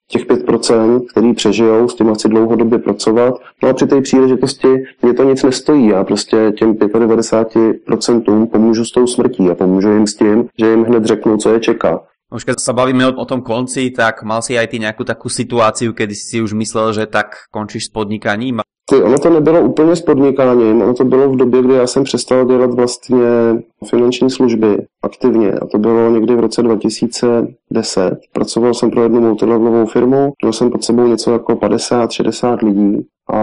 těch 0.09 0.27
5%, 0.27 1.07
který 1.11 1.35
přežijou, 1.35 1.89
s 1.89 1.95
těma 1.95 2.15
chci 2.15 2.29
dlouhodobě 2.29 2.79
pracovat. 2.79 3.35
No 3.63 3.69
a 3.69 3.73
při 3.73 3.87
té 3.87 4.01
příležitosti 4.01 4.69
mě 5.03 5.15
to 5.15 5.25
nic 5.25 5.43
nestojí. 5.43 5.89
Já 5.89 6.05
prostě 6.05 6.53
těm 6.59 6.75
95% 6.75 8.47
pomůžu 8.47 8.85
s 8.85 8.91
tou 8.91 9.07
smrtí 9.07 9.51
a 9.51 9.55
pomůžu 9.55 9.93
jim 9.93 10.07
s 10.07 10.15
tím, 10.15 10.49
že 10.59 10.71
jim 10.71 10.85
hned 10.85 11.05
řeknu, 11.05 11.37
co 11.37 11.53
je 11.53 11.61
čeká. 11.61 12.01
Už 12.27 12.43
keď 12.43 12.59
sa 12.59 12.75
bavíme 12.75 13.07
o, 13.07 13.23
tom 13.23 13.39
konci, 13.39 13.95
tak 13.95 14.27
mal 14.27 14.43
si 14.43 14.59
aj 14.59 14.67
ty 14.67 14.83
nejakú 14.83 15.07
takú 15.07 15.31
situáciu, 15.31 15.95
kedy 15.95 16.11
si 16.11 16.43
už 16.43 16.59
myslel, 16.59 16.91
že 16.91 17.07
tak 17.07 17.47
končíš 17.55 17.87
s 17.87 17.95
podnikaním? 17.95 18.67
Ty, 18.91 19.03
ono 19.03 19.19
to 19.19 19.31
nebylo 19.31 19.61
úplně 19.61 19.97
s 19.97 20.03
podnikáním, 20.03 20.83
ono 20.83 20.95
to 20.95 21.05
bylo 21.05 21.29
v 21.29 21.37
době, 21.37 21.63
kdy 21.63 21.75
já 21.75 21.87
jsem 21.87 22.05
přestal 22.05 22.45
dělat 22.45 22.75
vlastně 22.75 23.27
finanční 23.91 24.31
služby 24.31 24.87
aktivně 25.03 25.53
a 25.53 25.67
to 25.67 25.79
bylo 25.79 26.11
někdy 26.11 26.35
v 26.35 26.41
roce 26.41 26.63
2010. 26.63 28.19
Pracoval 28.33 28.75
jsem 28.75 28.91
pro 28.91 29.03
jednu 29.03 29.21
multilevelovou 29.21 29.87
firmu, 29.87 30.33
měl 30.43 30.53
jsem 30.53 30.71
pod 30.71 30.85
sebou 30.85 31.07
něco 31.07 31.33
jako 31.33 31.53
50-60 31.53 32.65
lidí 32.67 33.07
a 33.33 33.41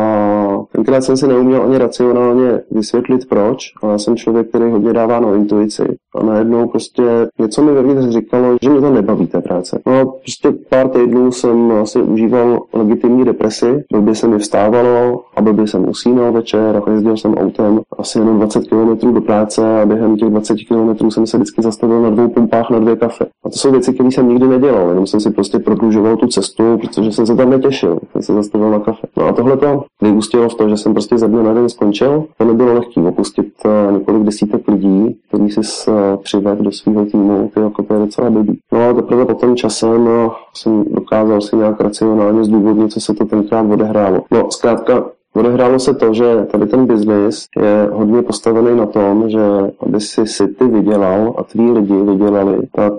tenkrát 0.75 1.01
jsem 1.01 1.17
si 1.17 1.27
neuměl 1.27 1.63
ani 1.63 1.77
racionálně 1.77 2.61
vysvětlit 2.71 3.29
proč, 3.29 3.73
ale 3.81 3.91
já 3.91 3.97
jsem 3.97 4.15
člověk, 4.15 4.49
který 4.49 4.71
hodně 4.71 4.93
dává 4.93 5.19
na 5.19 5.35
intuici. 5.35 5.83
A 6.15 6.23
najednou 6.23 6.67
prostě 6.67 7.03
něco 7.39 7.63
mi 7.63 7.71
vevnitř 7.71 8.15
říkalo, 8.15 8.57
že 8.61 8.69
mě 8.69 8.81
to 8.81 8.91
nebaví 8.91 9.27
té 9.27 9.41
práce. 9.41 9.79
No 9.85 9.99
a 9.99 10.05
prostě 10.05 10.51
pár 10.69 10.89
týdnů 10.89 11.31
jsem 11.31 11.71
asi 11.71 12.01
užíval 12.01 12.59
legitimní 12.73 13.25
depresi, 13.25 13.83
blbě 13.91 14.15
se 14.15 14.27
mi 14.27 14.37
vstávalo 14.39 15.23
a 15.35 15.41
blbě 15.41 15.67
jsem 15.67 15.89
usínal 15.89 16.31
večer 16.31 16.81
a 16.85 16.91
jezdil 16.91 17.17
jsem 17.17 17.33
autem 17.33 17.81
asi 17.97 18.19
jenom 18.19 18.37
20 18.37 18.67
km 18.67 19.13
do 19.13 19.21
práce 19.21 19.81
a 19.81 19.85
během 19.85 20.17
těch 20.17 20.29
20 20.29 20.57
km 20.67 21.11
jsem 21.11 21.27
se 21.27 21.37
vždycky 21.37 21.61
zastavil 21.61 22.01
na 22.01 22.09
dvou 22.09 22.29
pumpách 22.29 22.69
na 22.69 22.79
dvě 22.79 22.95
kafe. 22.95 23.25
A 23.45 23.49
to 23.49 23.57
jsou 23.57 23.71
věci, 23.71 23.93
které 23.93 24.11
jsem 24.11 24.29
nikdy 24.29 24.47
nedělal, 24.47 24.89
jenom 24.89 25.07
jsem 25.07 25.19
si 25.19 25.31
prostě 25.31 25.59
prodlužoval 25.59 26.17
tu 26.17 26.27
cestu, 26.27 26.77
protože 26.77 27.11
jsem 27.11 27.25
se 27.25 27.35
tam 27.35 27.49
netěšil, 27.49 27.99
jsem 28.11 28.21
se 28.21 28.33
zastavil 28.33 28.71
na 28.71 28.79
kafe. 28.79 29.07
No 29.17 29.25
a 29.25 29.33
tohle 29.33 29.57
to 29.57 29.83
vyústilo 30.01 30.49
v 30.49 30.55
to, 30.63 30.69
že 30.69 30.77
jsem 30.77 30.93
prostě 30.93 31.17
ze 31.17 31.27
dne 31.27 31.43
na 31.43 31.53
den 31.53 31.69
skončil. 31.69 32.23
To 32.37 32.45
nebylo 32.45 32.73
lehké 32.73 33.01
opustit 33.01 33.47
eh, 33.65 33.91
několik 33.91 34.23
desítek 34.23 34.67
lidí, 34.67 35.17
kteří 35.27 35.49
si 35.49 35.61
eh, 35.91 36.17
přived 36.17 36.59
do 36.59 36.71
svého 36.71 37.05
týmu, 37.05 37.51
ty 37.53 37.59
jako 37.59 37.83
to 37.83 37.93
je 37.93 37.99
docela 37.99 38.29
blbý. 38.29 38.59
No 38.71 38.89
a 38.89 38.93
teprve 38.93 39.25
potom 39.25 39.55
časem 39.55 40.07
eh, 40.07 40.29
jsem 40.53 40.83
dokázal 40.83 41.41
si 41.41 41.55
nějak 41.55 41.81
racionálně 41.81 42.43
zdůvodnit, 42.43 42.91
co 42.91 42.99
se 42.99 43.13
to 43.13 43.25
tenkrát 43.25 43.71
odehrálo. 43.71 44.21
No, 44.31 44.51
zkrátka, 44.51 45.05
Odehrálo 45.35 45.79
se 45.79 45.93
to, 45.93 46.13
že 46.13 46.45
tady 46.51 46.65
ten 46.65 46.85
biznis 46.85 47.45
je 47.57 47.89
hodně 47.91 48.21
postavený 48.21 48.77
na 48.77 48.85
tom, 48.85 49.29
že 49.29 49.39
aby 49.79 49.99
si 49.99 50.27
si 50.27 50.47
ty 50.47 50.67
vydělal 50.67 51.33
a 51.37 51.43
tví 51.43 51.71
lidi 51.71 51.93
vydělali, 51.93 52.59
tak 52.71 52.93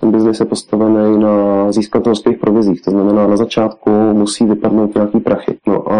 ten 0.00 0.10
biznis 0.10 0.40
je 0.40 0.46
postavený 0.46 1.18
na 1.18 1.66
získatelských 1.72 2.38
provizích. 2.38 2.82
To 2.82 2.90
znamená, 2.90 3.26
na 3.26 3.36
začátku 3.36 3.90
musí 4.12 4.46
vypadnout 4.46 4.94
nějaký 4.94 5.20
prachy. 5.20 5.56
No 5.66 5.92
a 5.92 5.98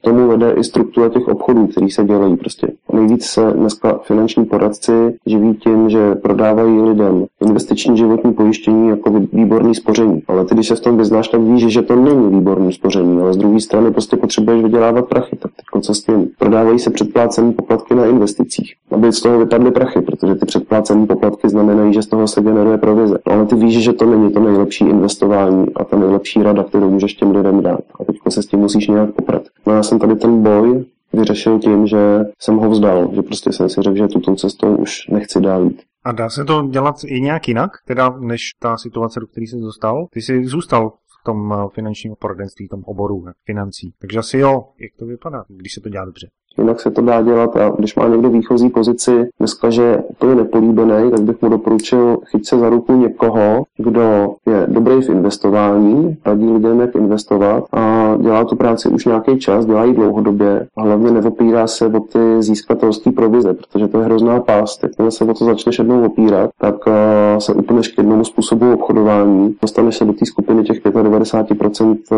tomu 0.00 0.28
vede 0.28 0.52
i 0.52 0.64
struktura 0.64 1.08
těch 1.08 1.28
obchodů, 1.28 1.66
který 1.66 1.90
se 1.90 2.04
dělají. 2.04 2.36
Prostě 2.36 2.68
nejvíc 2.92 3.24
se 3.24 3.52
dneska 3.52 3.98
finanční 4.02 4.44
poradci 4.44 4.92
živí 5.26 5.54
tím, 5.54 5.90
že 5.90 6.14
prodávají 6.14 6.80
lidem 6.80 7.24
investiční 7.46 7.96
životní 7.96 8.32
pojištění 8.32 8.88
jako 8.88 9.10
výborný 9.32 9.74
spoření. 9.74 10.22
Ale 10.28 10.44
ty, 10.44 10.54
když 10.54 10.68
se 10.68 10.74
v 10.74 10.80
tom 10.80 10.96
vyznáš, 10.96 11.28
tak 11.28 11.40
víš, 11.40 11.66
že 11.66 11.82
to 11.82 11.96
není 11.96 12.28
výborný 12.28 12.72
spoření, 12.72 13.20
ale 13.20 13.32
z 13.32 13.36
druhé 13.36 13.60
strany 13.60 13.90
prostě 13.90 14.16
potřebuješ 14.16 14.62
vydělávat 14.62 15.08
prachy. 15.08 15.36
Tak 15.36 15.52
teď 15.56 15.82
co 15.82 15.94
s 15.94 16.02
tím? 16.02 16.28
Prodávají 16.38 16.78
se 16.78 16.90
předplácené 16.90 17.52
poplatky 17.52 17.94
na 17.94 18.06
investicích, 18.06 18.74
aby 18.90 19.12
z 19.12 19.20
toho 19.20 19.38
vypadly 19.38 19.70
prachy, 19.70 20.00
protože 20.00 20.34
ty 20.34 20.46
předplácené 20.46 21.06
poplatky 21.06 21.48
znamenají, 21.48 21.92
že 21.92 22.02
z 22.02 22.06
toho 22.06 22.28
se 22.28 22.40
generuje 22.40 22.78
provize. 22.78 23.18
No, 23.26 23.32
ale 23.32 23.46
ty 23.46 23.54
víš, 23.54 23.84
že 23.84 23.92
to 23.92 24.06
není 24.06 24.32
to 24.32 24.40
nejlepší 24.40 24.84
investování 24.84 25.66
a 25.74 25.84
ta 25.84 25.96
nejlepší 25.96 26.42
rada, 26.42 26.64
kterou 26.64 26.90
můžeš 26.90 27.14
těm 27.14 27.36
lidem 27.36 27.62
dát. 27.62 27.80
A 28.00 28.04
teď 28.04 28.16
se 28.28 28.42
s 28.42 28.46
tím 28.46 28.60
musíš 28.60 28.88
nějak 28.88 29.12
poprat. 29.14 29.42
No 29.66 29.72
já 29.72 29.82
jsem 29.82 29.98
tady 29.98 30.16
ten 30.16 30.42
boj 30.42 30.84
vyřešil 31.12 31.58
tím, 31.58 31.86
že 31.86 32.20
jsem 32.38 32.56
ho 32.56 32.70
vzdal, 32.70 33.10
že 33.14 33.22
prostě 33.22 33.52
jsem 33.52 33.68
si 33.68 33.82
řekl, 33.82 33.96
že 33.96 34.08
tuto 34.08 34.34
cestou 34.34 34.76
už 34.76 35.08
nechci 35.08 35.40
dál 35.40 35.64
jít. 35.64 35.82
A 36.04 36.12
dá 36.12 36.30
se 36.30 36.44
to 36.44 36.66
dělat 36.70 36.96
i 37.06 37.20
nějak 37.20 37.48
jinak, 37.48 37.70
teda 37.86 38.10
než 38.18 38.40
ta 38.58 38.76
situace, 38.76 39.20
do 39.20 39.26
které 39.26 39.46
jsi 39.46 39.56
dostal? 39.56 40.06
Ty 40.10 40.22
jsi 40.22 40.44
zůstal 40.44 40.90
v 40.90 41.24
tom 41.24 41.52
eh, 41.52 41.68
finančním 41.74 42.14
poradenství, 42.18 42.66
v 42.66 42.70
tom 42.70 42.82
oboru 42.84 43.24
financí. 43.46 43.94
Takže 44.00 44.18
asi 44.18 44.38
jo, 44.38 44.64
jak 44.78 44.92
to 44.98 45.06
vypadá, 45.06 45.44
když 45.48 45.74
se 45.74 45.80
to 45.80 45.88
dělá 45.88 46.04
dobře 46.04 46.28
jinak 46.58 46.80
se 46.80 46.90
to 46.90 47.02
dá 47.02 47.22
dělat 47.22 47.56
a 47.56 47.72
když 47.78 47.96
má 47.96 48.08
někdo 48.08 48.30
výchozí 48.30 48.68
pozici 48.68 49.28
dneska, 49.38 49.70
že 49.70 49.82
je 49.82 50.02
úplně 50.08 50.34
nepolíbený, 50.34 51.10
tak 51.10 51.20
bych 51.20 51.42
mu 51.42 51.48
doporučil 51.48 52.18
chyt 52.26 52.46
se 52.46 52.58
za 52.58 52.68
ruku 52.68 52.92
někoho, 52.92 53.62
kdo 53.76 54.34
je 54.46 54.66
dobrý 54.68 55.02
v 55.02 55.08
investování, 55.08 56.16
radí 56.26 56.50
lidem, 56.50 56.80
jak 56.80 56.94
investovat 56.94 57.64
a 57.72 58.14
dělá 58.20 58.44
tu 58.44 58.56
práci 58.56 58.88
už 58.88 59.04
nějaký 59.04 59.38
čas, 59.38 59.66
dělá 59.66 59.84
ji 59.84 59.94
dlouhodobě 59.94 60.66
a 60.76 60.82
hlavně 60.82 61.10
neopírá 61.10 61.66
se 61.66 61.86
o 61.86 62.00
ty 62.00 62.18
získatelské 62.38 63.12
provize, 63.12 63.54
protože 63.54 63.88
to 63.88 63.98
je 63.98 64.04
hrozná 64.04 64.40
pást. 64.40 64.82
Jakmile 64.82 65.10
se 65.10 65.24
o 65.24 65.34
to 65.34 65.44
začneš 65.44 65.78
jednou 65.78 66.06
opírat, 66.06 66.50
tak 66.60 66.74
eh, 66.86 67.40
se 67.40 67.54
úplně 67.54 67.80
k 67.80 67.98
jednomu 67.98 68.24
způsobu 68.24 68.74
obchodování. 68.74 69.56
Dostaneš 69.62 69.96
se 69.96 70.04
do 70.04 70.12
té 70.12 70.26
skupiny 70.26 70.62
těch 70.62 70.84
95% 70.84 71.96
eh, 72.12 72.16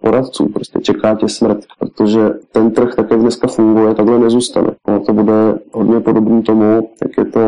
poradců. 0.00 0.48
Prostě 0.48 0.78
čeká 0.80 1.14
tě 1.14 1.28
smrt, 1.28 1.58
protože 1.96 2.30
ten 2.52 2.70
trh 2.70 2.94
také 2.94 3.16
dneska 3.16 3.48
funguje 3.48 3.94
takhle 3.94 4.18
nezůstane. 4.18 4.70
Ono 4.88 5.00
to 5.00 5.12
bude 5.12 5.58
hodně 5.72 6.00
podobné 6.00 6.42
tomu, 6.42 6.88
jak 7.02 7.18
je 7.18 7.24
to 7.24 7.40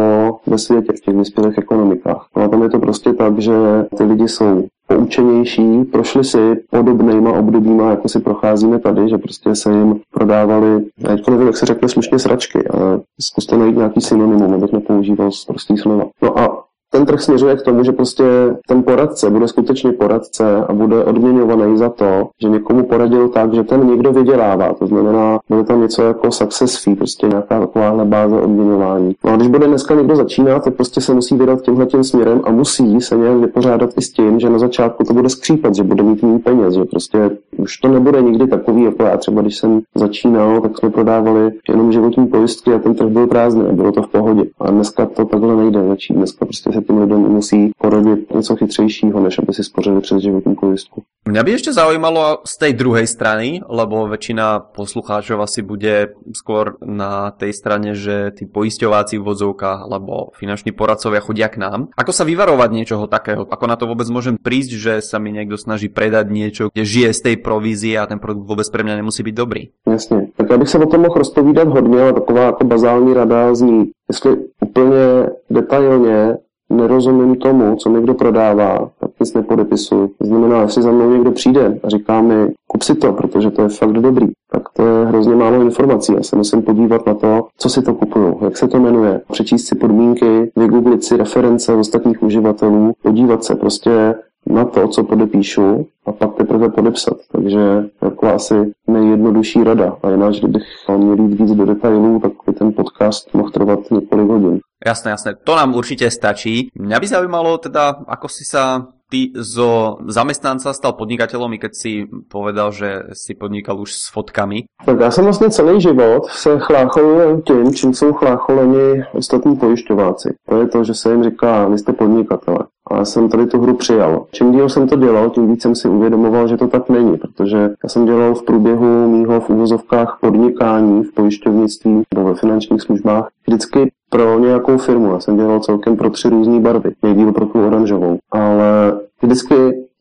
ve 0.47 0.59
světě, 0.59 0.93
v 0.93 1.01
těch 1.01 1.17
vyspělých 1.17 1.59
ekonomikách. 1.59 2.27
No 2.37 2.43
a 2.43 2.49
tam 2.49 2.63
je 2.63 2.69
to 2.69 2.79
prostě 2.79 3.13
tak, 3.13 3.39
že 3.39 3.53
ty 3.99 4.05
lidi 4.05 4.29
jsou 4.29 4.65
poučenější, 4.89 5.85
prošli 5.85 6.25
si 6.25 6.57
podobnýma 6.71 7.33
obdobíma, 7.33 7.91
jako 7.91 8.09
si 8.09 8.21
procházíme 8.21 8.79
tady, 8.79 9.09
že 9.09 9.19
prostě 9.19 9.55
se 9.55 9.73
jim 9.73 10.01
prodávali, 10.11 10.85
já 10.99 11.17
nevím, 11.31 11.47
jak 11.47 11.57
se 11.57 11.67
řekne 11.67 11.89
slušně 11.89 12.19
sračky, 12.19 12.69
ale 12.69 13.01
zkuste 13.21 13.57
najít 13.57 13.77
nějaký 13.77 14.01
synonymum, 14.01 14.55
abych 14.55 14.73
nepoužíval 14.73 15.31
prostý 15.47 15.77
slova. 15.77 16.05
No 16.23 16.39
a 16.39 16.66
ten 16.97 17.07
trh 17.07 17.21
směřuje 17.21 17.57
k 17.57 17.63
tomu, 17.63 17.85
že 17.85 17.93
prostě 17.93 18.25
ten 18.69 18.83
poradce 18.83 19.31
bude 19.31 19.49
skutečně 19.49 19.93
poradce 19.93 20.65
a 20.69 20.73
bude 20.73 21.05
odměňovaný 21.05 21.79
za 21.79 21.89
to, 21.89 22.29
že 22.43 22.49
někomu 22.49 22.83
poradil 22.83 23.29
tak, 23.29 23.55
že 23.55 23.63
ten 23.63 23.87
někdo 23.87 24.13
vydělává. 24.13 24.73
To 24.73 24.87
znamená, 24.87 25.39
bude 25.49 25.65
tam 25.65 25.81
něco 25.81 26.03
jako 26.03 26.33
success 26.33 26.85
fee, 26.85 26.97
prostě 26.97 27.27
nějaká 27.27 27.61
taková 27.61 28.05
báze 28.05 28.37
odměňování. 28.41 29.15
No 29.25 29.33
a 29.33 29.37
když 29.37 29.49
bude 29.49 29.67
dneska 29.67 29.95
někdo 29.95 30.17
začínat, 30.17 30.65
tak 30.65 30.75
prostě 30.75 31.01
se 31.01 31.15
musí 31.15 31.37
vydat 31.37 31.61
tímhle 31.61 31.87
tím 31.87 32.05
směrem 32.05 32.41
a 32.45 32.51
musí 32.51 33.01
se 33.01 33.17
nějak 33.17 33.37
vypořádat 33.37 33.91
i 33.97 34.03
s 34.03 34.11
tím, 34.11 34.41
že 34.41 34.51
na 34.51 34.59
začátku 34.59 35.05
to 35.05 35.15
bude 35.15 35.29
skřípat, 35.29 35.75
že 35.75 35.83
bude 35.83 36.03
mít 36.03 36.23
méně 36.23 36.39
peněz, 36.39 36.75
že 36.75 36.85
prostě 36.85 37.31
už 37.57 37.77
to 37.77 37.89
nebude 37.89 38.23
nikdy 38.23 38.47
takový, 38.47 38.83
jako 38.83 39.03
já 39.03 39.17
třeba, 39.17 39.43
když 39.43 39.57
jsem 39.57 39.81
začínal, 39.95 40.61
tak 40.61 40.79
jsme 40.79 40.91
prodávali 40.91 41.51
jenom 41.69 41.93
životní 41.93 42.27
pojistky 42.27 42.75
a 42.75 42.79
ten 42.79 42.95
trh 42.95 43.09
byl 43.09 43.27
prázdný 43.27 43.67
a 43.67 43.73
bylo 43.73 43.93
to 43.93 44.03
v 44.03 44.09
pohodě. 44.09 44.45
A 44.61 44.71
dneska 44.71 45.07
to 45.07 45.25
takhle 45.25 45.57
nejde 45.57 45.89
začít. 45.89 46.15
Dneska 46.15 46.45
prostě 46.45 46.73
se 46.73 46.81
těm 46.87 46.99
lidem 46.99 47.19
musí 47.19 47.71
poradit 47.79 48.35
něco 48.35 48.57
chytřejšího, 48.57 49.21
než 49.21 49.39
aby 49.39 49.53
si 49.53 49.65
spořili 49.65 50.01
přes 50.01 50.23
životní 50.23 50.55
pojistku. 50.55 51.03
Mňa 51.27 51.43
by 51.43 51.51
ešte 51.59 51.75
zaujímalo 51.75 52.47
z 52.47 52.55
tej 52.55 52.73
druhej 52.79 53.07
strany, 53.11 53.59
lebo 53.67 54.07
väčšina 54.07 54.63
poslucháčov 54.79 55.43
asi 55.43 55.59
bude 55.67 56.15
skôr 56.31 56.79
na 56.87 57.35
tej 57.35 57.51
strane, 57.51 57.99
že 57.99 58.31
tí 58.31 58.47
poisťováci 58.47 59.19
v 59.19 59.27
vodzovkách 59.27 59.91
alebo 59.91 60.31
finanční 60.39 60.71
poradcovia 60.71 61.19
chodia 61.19 61.51
k 61.51 61.59
nám. 61.59 61.91
Ako 61.99 62.15
sa 62.15 62.23
vyvarovať 62.23 62.71
niečoho 62.71 63.11
takého? 63.11 63.43
Ako 63.43 63.67
na 63.67 63.75
to 63.75 63.91
vôbec 63.91 64.07
môžem 64.07 64.39
prísť, 64.39 64.71
že 64.79 64.93
sa 65.03 65.19
mi 65.19 65.35
niekto 65.35 65.59
snaží 65.59 65.91
predať 65.91 66.31
niečo, 66.31 66.71
kde 66.71 66.87
žije 66.87 67.11
z 67.11 67.21
tej 67.27 67.37
provízie 67.43 67.99
a 67.99 68.07
ten 68.07 68.23
produkt 68.23 68.47
vôbec 68.47 68.71
pre 68.71 68.87
mňa 68.87 69.03
nemusí 69.03 69.27
byť 69.27 69.35
dobrý? 69.35 69.75
Jasně. 69.83 70.31
Tak 70.37 70.51
já 70.51 70.59
bych 70.59 70.69
se 70.69 70.79
o 70.79 70.87
tom 70.87 71.01
mohl 71.01 71.15
rozpovídat 71.15 71.69
hodně, 71.69 72.03
ale 72.03 72.13
taková 72.13 72.43
jako 72.43 72.65
bazální 72.65 73.15
rada 73.15 73.55
zní, 73.55 73.91
jestli 74.09 74.37
úplně 74.63 75.27
detailně 75.51 76.37
nerozumím 76.71 77.37
tomu, 77.37 77.77
co 77.77 77.91
někdo 77.91 78.15
prodává, 78.15 78.91
tak 79.01 79.11
nic 79.21 79.35
nepodepisuju. 79.35 80.11
To 80.19 80.27
znamená, 80.27 80.63
jestli 80.63 80.83
za 80.83 80.91
mnou 80.93 81.11
někdo 81.11 81.33
přijde 81.33 81.79
a 81.83 81.89
říká 81.89 82.23
mi, 82.23 82.53
kup 82.67 82.83
si 82.83 82.95
to, 82.95 83.13
protože 83.13 83.51
to 83.51 83.63
je 83.63 83.69
fakt 83.69 83.93
dobrý, 83.93 84.27
tak 84.51 84.63
to 84.77 84.87
je 84.87 85.07
hrozně 85.07 85.35
málo 85.35 85.63
informací. 85.63 86.13
Já 86.15 86.23
se 86.23 86.37
musím 86.37 86.63
podívat 86.63 87.07
na 87.07 87.15
to, 87.15 87.47
co 87.59 87.69
si 87.69 87.83
to 87.83 87.95
kupuju, 87.95 88.39
jak 88.45 88.57
se 88.57 88.69
to 88.69 88.79
jmenuje, 88.79 89.21
přečíst 89.33 89.67
si 89.67 89.75
podmínky, 89.75 90.51
vygooglit 90.57 91.05
si 91.05 91.17
reference 91.17 91.75
ostatních 91.75 92.23
uživatelů, 92.23 92.93
podívat 93.03 93.45
se 93.45 93.55
prostě 93.55 94.15
na 94.47 94.65
to, 94.65 94.89
co 94.89 95.05
podepíšu 95.05 95.87
a 96.07 96.13
pak 96.13 96.35
teprve 96.35 96.69
podepsat. 96.69 97.17
Takže 97.33 97.85
jako 98.03 98.27
asi 98.27 98.55
nejjednodušší 98.87 99.65
rada. 99.65 99.97
A 100.03 100.11
jinak, 100.11 100.35
kdybych 100.35 100.63
měl 100.97 101.21
jít 101.21 101.41
víc 101.41 101.51
do 101.55 101.65
detailů, 101.65 102.21
tak 102.21 102.33
by 102.47 102.53
ten 102.53 102.73
podcast 102.73 103.35
mohl 103.35 103.51
trvat 103.51 103.79
několik 103.91 104.29
hodin. 104.29 104.59
Jasné, 104.87 105.11
jasné. 105.11 105.35
To 105.45 105.57
nám 105.57 105.75
určite 105.75 106.11
stačí. 106.11 106.69
Mňa 106.77 107.01
by 107.01 107.07
zaujímalo 107.07 107.59
teda, 107.59 108.05
ako 108.07 108.29
si 108.29 108.45
sa 108.45 108.93
ty 109.11 109.31
zo 109.35 110.03
zamestnanca 110.11 110.75
stal 110.75 110.93
podnikateľom, 110.99 111.55
i 111.55 111.59
keď 111.63 111.73
si 111.75 111.93
povedal, 112.29 112.75
že 112.75 113.15
si 113.15 113.35
podnikal 113.35 113.81
už 113.81 113.93
s 113.93 114.11
fotkami? 114.13 114.65
Tak 114.85 115.01
já 115.01 115.11
jsem 115.11 115.25
vlastně 115.25 115.51
celý 115.51 115.81
život 115.81 116.27
se 116.27 116.59
chlácholil 116.59 117.43
tím, 117.47 117.75
čím 117.75 117.95
jsou 117.95 118.13
chlácholeni 118.13 119.05
ostatní 119.13 119.57
pojišťováci. 119.57 120.35
To 120.49 120.61
je 120.61 120.69
to, 120.69 120.85
že 120.85 120.95
se 120.95 121.11
jim 121.11 121.25
říká, 121.25 121.69
vy 121.69 121.79
jste 121.79 121.93
podnikatele. 121.93 122.59
A 122.97 123.05
jsem 123.05 123.29
tady 123.29 123.47
tu 123.47 123.61
hru 123.61 123.75
přijal. 123.75 124.27
Čím 124.31 124.53
díl 124.53 124.69
jsem 124.69 124.89
to 124.89 124.97
dělal, 124.97 125.31
tím 125.31 125.49
víc 125.49 125.63
jsem 125.63 125.75
si 125.75 125.89
uvědomoval, 125.89 126.49
že 126.49 126.57
to 126.57 126.67
tak 126.67 126.89
není, 126.89 127.17
protože 127.17 127.57
já 127.85 127.89
jsem 127.89 128.07
dělal 128.07 128.35
v 128.35 128.43
průběhu 128.43 129.11
mýho 129.11 129.41
v 129.41 129.51
úvozovkách 129.51 130.19
podnikání 130.21 131.03
v 131.03 131.13
pojišťovnictví 131.13 132.03
nebo 132.15 132.29
ve 132.29 132.35
finančních 132.35 132.83
službách 132.83 133.29
vždycky 133.47 133.91
pro 134.11 134.39
nějakou 134.39 134.79
firmu. 134.79 135.13
Já 135.13 135.21
jsem 135.21 135.37
dělal 135.37 135.61
celkem 135.61 135.97
pro 135.97 136.11
tři 136.11 136.29
různé 136.29 136.61
barvy. 136.61 136.93
Nejdíl 137.03 137.33
pro 137.33 137.47
tu 137.47 137.67
oranžovou. 137.67 138.19
Ale 138.31 138.93
vždycky 139.23 139.55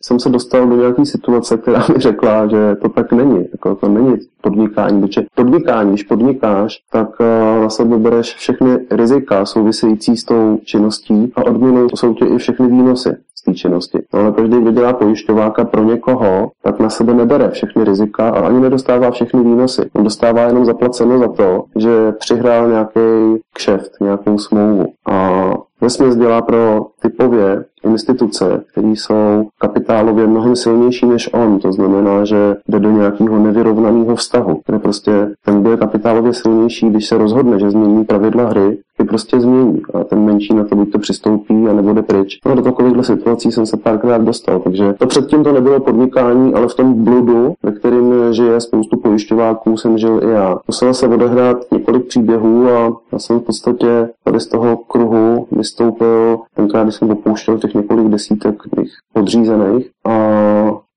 jsem 0.05 0.19
se 0.19 0.29
dostal 0.29 0.67
do 0.67 0.75
nějaké 0.75 1.05
situace, 1.05 1.57
která 1.57 1.79
mi 1.93 1.99
řekla, 1.99 2.47
že 2.47 2.75
to 2.81 2.89
tak 2.89 3.11
není. 3.11 3.45
Jako 3.51 3.75
to 3.75 3.89
není 3.89 4.15
podnikání, 4.41 5.01
protože 5.01 5.25
podnikání, 5.35 5.89
když 5.89 6.03
podnikáš, 6.03 6.77
tak 6.91 7.09
uh, 7.19 7.61
na 7.63 7.69
sebe 7.69 7.97
bereš 7.97 8.35
všechny 8.35 8.77
rizika 8.91 9.45
související 9.45 10.17
s 10.17 10.23
tou 10.23 10.59
činností 10.63 11.31
a 11.35 11.45
odměnou 11.45 11.87
jsou 11.89 12.13
tě 12.13 12.25
i 12.25 12.37
všechny 12.37 12.67
výnosy 12.67 13.15
té 13.45 13.53
činnosti. 13.53 13.99
No, 14.13 14.19
ale 14.19 14.31
každý, 14.31 14.61
kdo 14.61 14.71
dělá 14.71 14.93
pojišťováka 14.93 15.65
pro 15.65 15.83
někoho, 15.83 16.51
tak 16.63 16.79
na 16.79 16.89
sebe 16.89 17.13
nebere 17.13 17.49
všechny 17.49 17.83
rizika 17.83 18.29
a 18.29 18.47
ani 18.47 18.59
nedostává 18.59 19.11
všechny 19.11 19.43
výnosy. 19.43 19.89
On 19.93 20.03
dostává 20.03 20.41
jenom 20.41 20.65
zaplaceno 20.65 21.19
za 21.19 21.27
to, 21.27 21.63
že 21.75 22.11
přihrál 22.11 22.69
nějaký 22.69 23.41
kšeft, 23.53 23.91
nějakou 24.01 24.37
smlouvu. 24.37 24.85
A 25.05 25.53
Vesměs 25.81 26.15
dělá 26.15 26.41
pro 26.41 26.85
typově 27.01 27.65
instituce, 27.85 28.63
které 28.71 28.87
jsou 28.87 29.47
kapitálově 29.57 30.27
mnohem 30.27 30.55
silnější 30.55 31.05
než 31.05 31.33
on. 31.33 31.59
To 31.59 31.71
znamená, 31.71 32.25
že 32.25 32.55
jde 32.67 32.79
do 32.79 32.91
nějakého 32.91 33.39
nevyrovnaného 33.39 34.15
vztahu, 34.15 34.61
kde 34.65 34.79
prostě 34.79 35.11
ten, 35.45 35.61
kdo 35.61 35.71
je 35.71 35.77
kapitálově 35.77 36.33
silnější, 36.33 36.89
když 36.89 37.07
se 37.07 37.17
rozhodne, 37.17 37.59
že 37.59 37.71
změní 37.71 38.05
pravidla 38.05 38.49
hry, 38.49 38.77
je 38.99 39.05
prostě 39.05 39.39
změní. 39.39 39.81
A 39.93 40.03
ten 40.03 40.25
menší 40.25 40.53
na 40.53 40.63
to 40.63 40.75
buď 40.75 40.91
to 40.91 40.99
přistoupí 40.99 41.67
a 41.69 41.73
nebo 41.73 41.93
jde 41.93 42.01
pryč. 42.01 42.39
No 42.45 42.55
do 42.55 42.61
takovýchhle 42.61 43.03
situací 43.03 43.51
jsem 43.51 43.65
se 43.65 43.77
párkrát 43.77 44.21
dostal. 44.21 44.59
Takže 44.59 44.93
to 44.93 45.07
předtím 45.07 45.43
to 45.43 45.51
nebylo 45.51 45.79
podnikání, 45.79 46.53
ale 46.53 46.67
v 46.67 46.75
tom 46.75 47.03
bludu, 47.03 47.53
ve 47.63 47.71
kterém 47.71 48.33
žije 48.33 48.61
spoustu 48.61 48.97
pojišťováků, 48.97 49.77
jsem 49.77 49.97
žil 49.97 50.19
i 50.23 50.29
já. 50.29 50.57
Musel 50.67 50.93
se 50.93 51.07
odehrát 51.07 51.57
několik 51.71 52.05
příběhů 52.05 52.67
a 52.67 52.93
já 53.11 53.19
jsem 53.19 53.39
v 53.39 53.43
podstatě 53.43 54.09
tady 54.23 54.39
z 54.39 54.47
toho 54.47 54.77
kruhu 54.77 55.47
vystoupil, 55.51 56.39
tenkrát, 56.55 56.83
když 56.83 56.95
jsem 56.95 57.09
opouštěl 57.11 57.57
těch 57.57 57.73
několik 57.73 58.07
desítek 58.07 58.55
mých 58.77 58.91
podřízených 59.13 59.89
a 60.07 60.15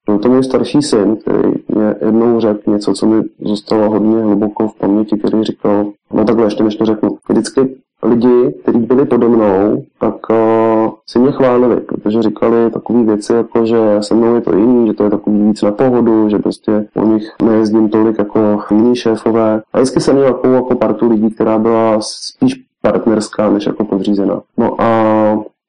byl 0.06 0.18
to 0.18 0.28
můj 0.28 0.44
starší 0.44 0.82
syn, 0.82 1.16
který 1.16 1.52
mě 1.68 1.94
jednou 2.04 2.40
řekl 2.40 2.70
něco, 2.70 2.92
co 2.92 3.06
mi 3.06 3.22
zůstalo 3.40 3.90
hodně 3.90 4.22
hluboko 4.22 4.68
v 4.68 4.78
paměti, 4.78 5.18
který 5.18 5.44
říkal, 5.44 5.86
no 6.12 6.24
takhle 6.24 6.46
ještě 6.46 6.64
než 6.64 6.76
to 6.76 6.84
řeknu, 6.84 7.08
vždycky 7.28 7.76
lidi, 8.02 8.54
kteří 8.62 8.78
byli 8.78 9.04
pode 9.04 9.28
mnou, 9.28 9.84
tak 10.00 10.30
uh, 10.30 10.90
si 11.06 11.18
mě 11.18 11.32
chválili, 11.32 11.80
protože 11.80 12.22
říkali 12.22 12.70
takové 12.70 13.04
věci, 13.04 13.32
jako 13.32 13.66
že 13.66 13.78
se 14.00 14.14
mnou 14.14 14.34
je 14.34 14.40
to 14.40 14.56
jiný, 14.56 14.86
že 14.86 14.92
to 14.92 15.04
je 15.04 15.10
takový 15.10 15.42
víc 15.42 15.62
na 15.62 15.72
pohodu, 15.72 16.28
že 16.28 16.38
prostě 16.38 16.88
o 16.96 17.06
nich 17.06 17.34
nejezdím 17.42 17.88
tolik 17.88 18.18
jako 18.18 18.60
jiní 18.70 18.96
šéfové. 18.96 19.62
A 19.72 19.78
vždycky 19.78 20.00
jsem 20.00 20.16
měl 20.16 20.32
takovou 20.32 20.54
jako 20.54 20.74
partu 20.74 21.08
lidí, 21.10 21.30
která 21.30 21.58
byla 21.58 22.00
spíš 22.00 22.54
partnerská, 22.82 23.50
než 23.50 23.66
jako 23.66 23.84
podřízená. 23.84 24.40
No 24.56 24.80
a 24.80 24.88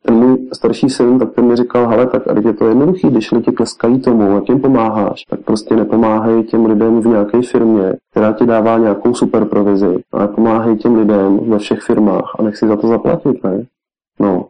ten 0.09 0.17
můj 0.17 0.49
starší 0.53 0.89
syn, 0.89 1.19
tak 1.19 1.33
ten 1.33 1.45
mi 1.45 1.55
říkal, 1.55 1.87
hele, 1.87 2.07
tak 2.07 2.27
a 2.27 2.33
je 2.39 2.53
to 2.53 2.67
jednoduchý, 2.67 3.09
když 3.09 3.31
lidi 3.31 3.51
tleskají 3.51 4.01
tomu, 4.01 4.35
jak 4.35 4.49
jim 4.49 4.59
pomáháš, 4.59 5.23
tak 5.29 5.39
prostě 5.39 5.75
nepomáhají 5.75 6.43
těm 6.43 6.65
lidem 6.65 7.01
v 7.01 7.05
nějaké 7.05 7.41
firmě, 7.41 7.93
která 8.11 8.33
ti 8.33 8.45
dává 8.45 8.77
nějakou 8.77 9.13
super 9.13 9.45
provizi, 9.45 9.99
ale 10.11 10.27
pomáhají 10.27 10.77
těm 10.77 10.95
lidem 10.95 11.39
ve 11.49 11.57
všech 11.57 11.81
firmách 11.81 12.35
a 12.39 12.43
nech 12.43 12.57
si 12.57 12.67
za 12.67 12.75
to 12.75 12.87
zaplatit, 12.87 13.43
ne? 13.43 13.65
No, 14.19 14.45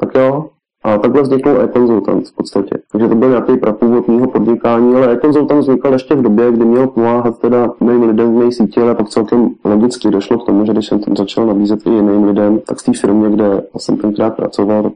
tak 0.00 0.14
jo, 0.14 0.48
a 0.84 0.98
takhle 0.98 1.22
vznikl 1.22 1.48
e-konzultant 1.48 2.28
v 2.28 2.34
podstatě. 2.36 2.78
Takže 2.92 3.08
to 3.08 3.14
byl 3.14 3.28
nějaký 3.28 3.56
prapůvod 3.56 4.08
mého 4.08 4.26
podnikání, 4.26 4.94
ale 4.94 5.12
e-konzultant 5.12 5.60
vznikl 5.60 5.92
ještě 5.92 6.14
v 6.14 6.22
době, 6.22 6.52
kdy 6.52 6.64
měl 6.64 6.86
pomáhat 6.86 7.38
teda 7.38 7.70
mým 7.80 8.02
lidem 8.02 8.34
v 8.34 8.44
mé 8.44 8.52
síti, 8.52 8.80
ale 8.80 8.94
pak 8.94 9.08
celkem 9.08 9.50
logicky 9.64 10.10
došlo 10.10 10.38
k 10.38 10.46
tomu, 10.46 10.66
že 10.66 10.72
když 10.72 10.88
jsem 10.88 10.98
tam 10.98 11.16
začal 11.16 11.46
nabízet 11.46 11.86
i 11.86 11.90
jiným 11.90 12.24
lidem, 12.24 12.60
tak 12.66 12.78
v 12.78 12.84
té 12.84 12.92
firmě, 12.92 13.30
kde 13.30 13.62
jsem 13.76 13.96
tenkrát 13.96 14.36
pracoval, 14.36 14.82
tak 14.82 14.92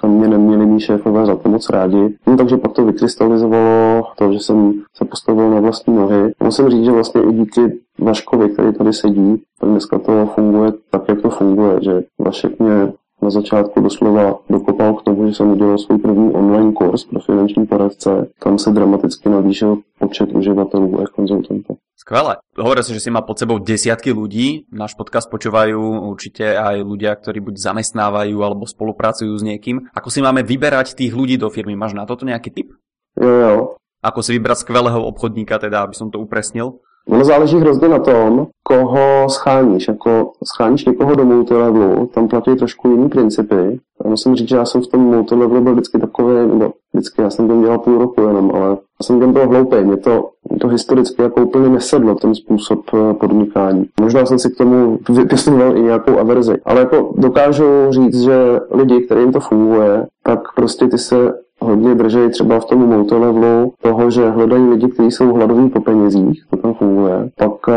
to 0.00 0.08
mě 0.08 0.28
neměli 0.28 0.66
mý 0.66 0.80
šéfové 0.80 1.26
za 1.26 1.36
to 1.36 1.48
moc 1.48 1.70
rádi. 1.70 2.14
No, 2.26 2.36
takže 2.36 2.56
pak 2.56 2.72
to 2.72 2.84
vykrystalizovalo 2.84 4.02
to, 4.18 4.32
že 4.32 4.38
jsem 4.38 4.72
se 4.94 5.04
postavil 5.04 5.50
na 5.50 5.60
vlastní 5.60 5.96
nohy. 5.96 6.32
Musím 6.44 6.68
říct, 6.68 6.84
že 6.84 6.92
vlastně 6.92 7.22
i 7.22 7.32
díky 7.32 7.60
Vaškovi, 7.98 8.48
který 8.48 8.72
tady 8.72 8.92
sedí, 8.92 9.42
tak 9.60 9.70
dneska 9.70 9.98
to 9.98 10.26
funguje 10.34 10.72
tak, 10.90 11.02
jak 11.08 11.22
to 11.22 11.30
funguje, 11.30 11.78
že 11.82 12.02
Vašek 12.18 12.58
mě 12.58 12.92
na 13.22 13.30
začátku 13.30 13.80
doslova 13.80 14.38
dokopal 14.50 14.94
k 14.94 15.02
tomu, 15.02 15.26
že 15.26 15.34
jsem 15.34 15.50
udělal 15.50 15.78
svůj 15.78 15.98
první 15.98 16.32
online 16.32 16.72
kurz 16.72 17.04
pro 17.04 17.20
finanční 17.20 17.66
poradce, 17.66 18.28
kam 18.38 18.58
se 18.58 18.70
dramaticky 18.70 19.28
navýšil 19.28 19.76
počet 19.98 20.32
uživatelů 20.32 21.00
a 21.00 21.06
konzultantů. 21.06 21.76
Skvelé. 22.02 22.42
Hovorí 22.58 22.82
sa, 22.82 22.90
že 22.90 22.98
si 22.98 23.14
má 23.14 23.22
pod 23.22 23.38
sebou 23.38 23.62
desiatky 23.62 24.10
ľudí. 24.10 24.66
Náš 24.74 24.98
podcast 24.98 25.30
počúvajú 25.30 25.78
určite 26.10 26.42
aj 26.50 26.82
ľudia, 26.82 27.14
ktorí 27.14 27.38
buď 27.38 27.62
zamestnávajú 27.62 28.42
alebo 28.42 28.66
spolupracujú 28.66 29.30
s 29.38 29.46
niekým. 29.46 29.86
Ako 29.94 30.10
si 30.10 30.18
máme 30.18 30.42
vyberať 30.42 30.98
tých 30.98 31.14
ľudí 31.14 31.38
do 31.38 31.46
firmy? 31.46 31.78
Máš 31.78 31.94
na 31.94 32.02
toto 32.02 32.26
nejaký 32.26 32.50
tip? 32.50 32.74
Jo, 33.14 33.30
jo. 33.30 33.54
Ako 34.02 34.18
si 34.18 34.34
vybrať 34.34 34.66
skvelého 34.66 34.98
obchodníka, 34.98 35.62
teda, 35.62 35.86
aby 35.86 35.94
som 35.94 36.10
to 36.10 36.18
upresnil? 36.18 36.82
Ono 37.08 37.24
záleží 37.24 37.56
hrozně 37.56 37.88
na 37.88 37.98
tom, 37.98 38.46
koho 38.62 39.28
scháníš. 39.28 39.88
Jako 39.88 40.32
scháníš 40.44 40.84
někoho 40.84 41.14
do 41.14 41.24
multilevelu, 41.24 42.06
tam 42.06 42.28
platí 42.28 42.56
trošku 42.56 42.88
jiný 42.88 43.08
principy. 43.08 43.80
A 44.04 44.08
musím 44.08 44.34
říct, 44.34 44.48
že 44.48 44.56
já 44.56 44.64
jsem 44.64 44.82
v 44.82 44.86
tom 44.86 45.00
multilevelu 45.00 45.60
byl 45.60 45.72
vždycky 45.72 45.98
takový, 45.98 46.34
nebo 46.34 46.72
vždycky 46.92 47.22
já 47.22 47.30
jsem 47.30 47.48
tam 47.48 47.62
dělal 47.62 47.78
půl 47.78 47.98
roku 47.98 48.22
jenom, 48.22 48.50
ale 48.54 48.68
já 48.68 48.76
jsem 49.02 49.20
tam 49.20 49.32
byl 49.32 49.48
hloupý. 49.48 49.76
Mě 49.76 49.96
to, 49.96 50.30
mě 50.50 50.58
to 50.58 50.68
historicky 50.68 51.22
jako 51.22 51.42
úplně 51.42 51.68
nesedlo, 51.68 52.14
ten 52.14 52.34
způsob 52.34 52.80
eh, 52.94 53.14
podnikání. 53.14 53.86
Možná 54.00 54.26
jsem 54.26 54.38
si 54.38 54.50
k 54.50 54.56
tomu 54.56 54.98
vypěstoval 55.08 55.76
i 55.76 55.82
nějakou 55.82 56.18
averzi. 56.18 56.54
Ale 56.64 56.80
jako 56.80 57.12
dokážu 57.16 57.64
říct, 57.90 58.20
že 58.20 58.60
lidi, 58.70 59.00
kterým 59.00 59.32
to 59.32 59.40
funguje, 59.40 60.06
tak 60.22 60.40
prostě 60.54 60.86
ty 60.86 60.98
se 60.98 61.32
hodně 61.72 61.94
drží 61.94 62.18
třeba 62.30 62.60
v 62.60 62.64
tom 62.64 62.78
multilevelu 62.78 63.72
toho, 63.82 64.10
že 64.10 64.30
hledají 64.30 64.68
lidi, 64.68 64.88
kteří 64.88 65.10
jsou 65.10 65.32
hladoví 65.32 65.68
po 65.70 65.80
penězích, 65.80 66.44
to 66.50 66.56
tam 66.56 66.74
funguje. 66.74 67.30
Pak 67.38 67.68
uh, 67.68 67.74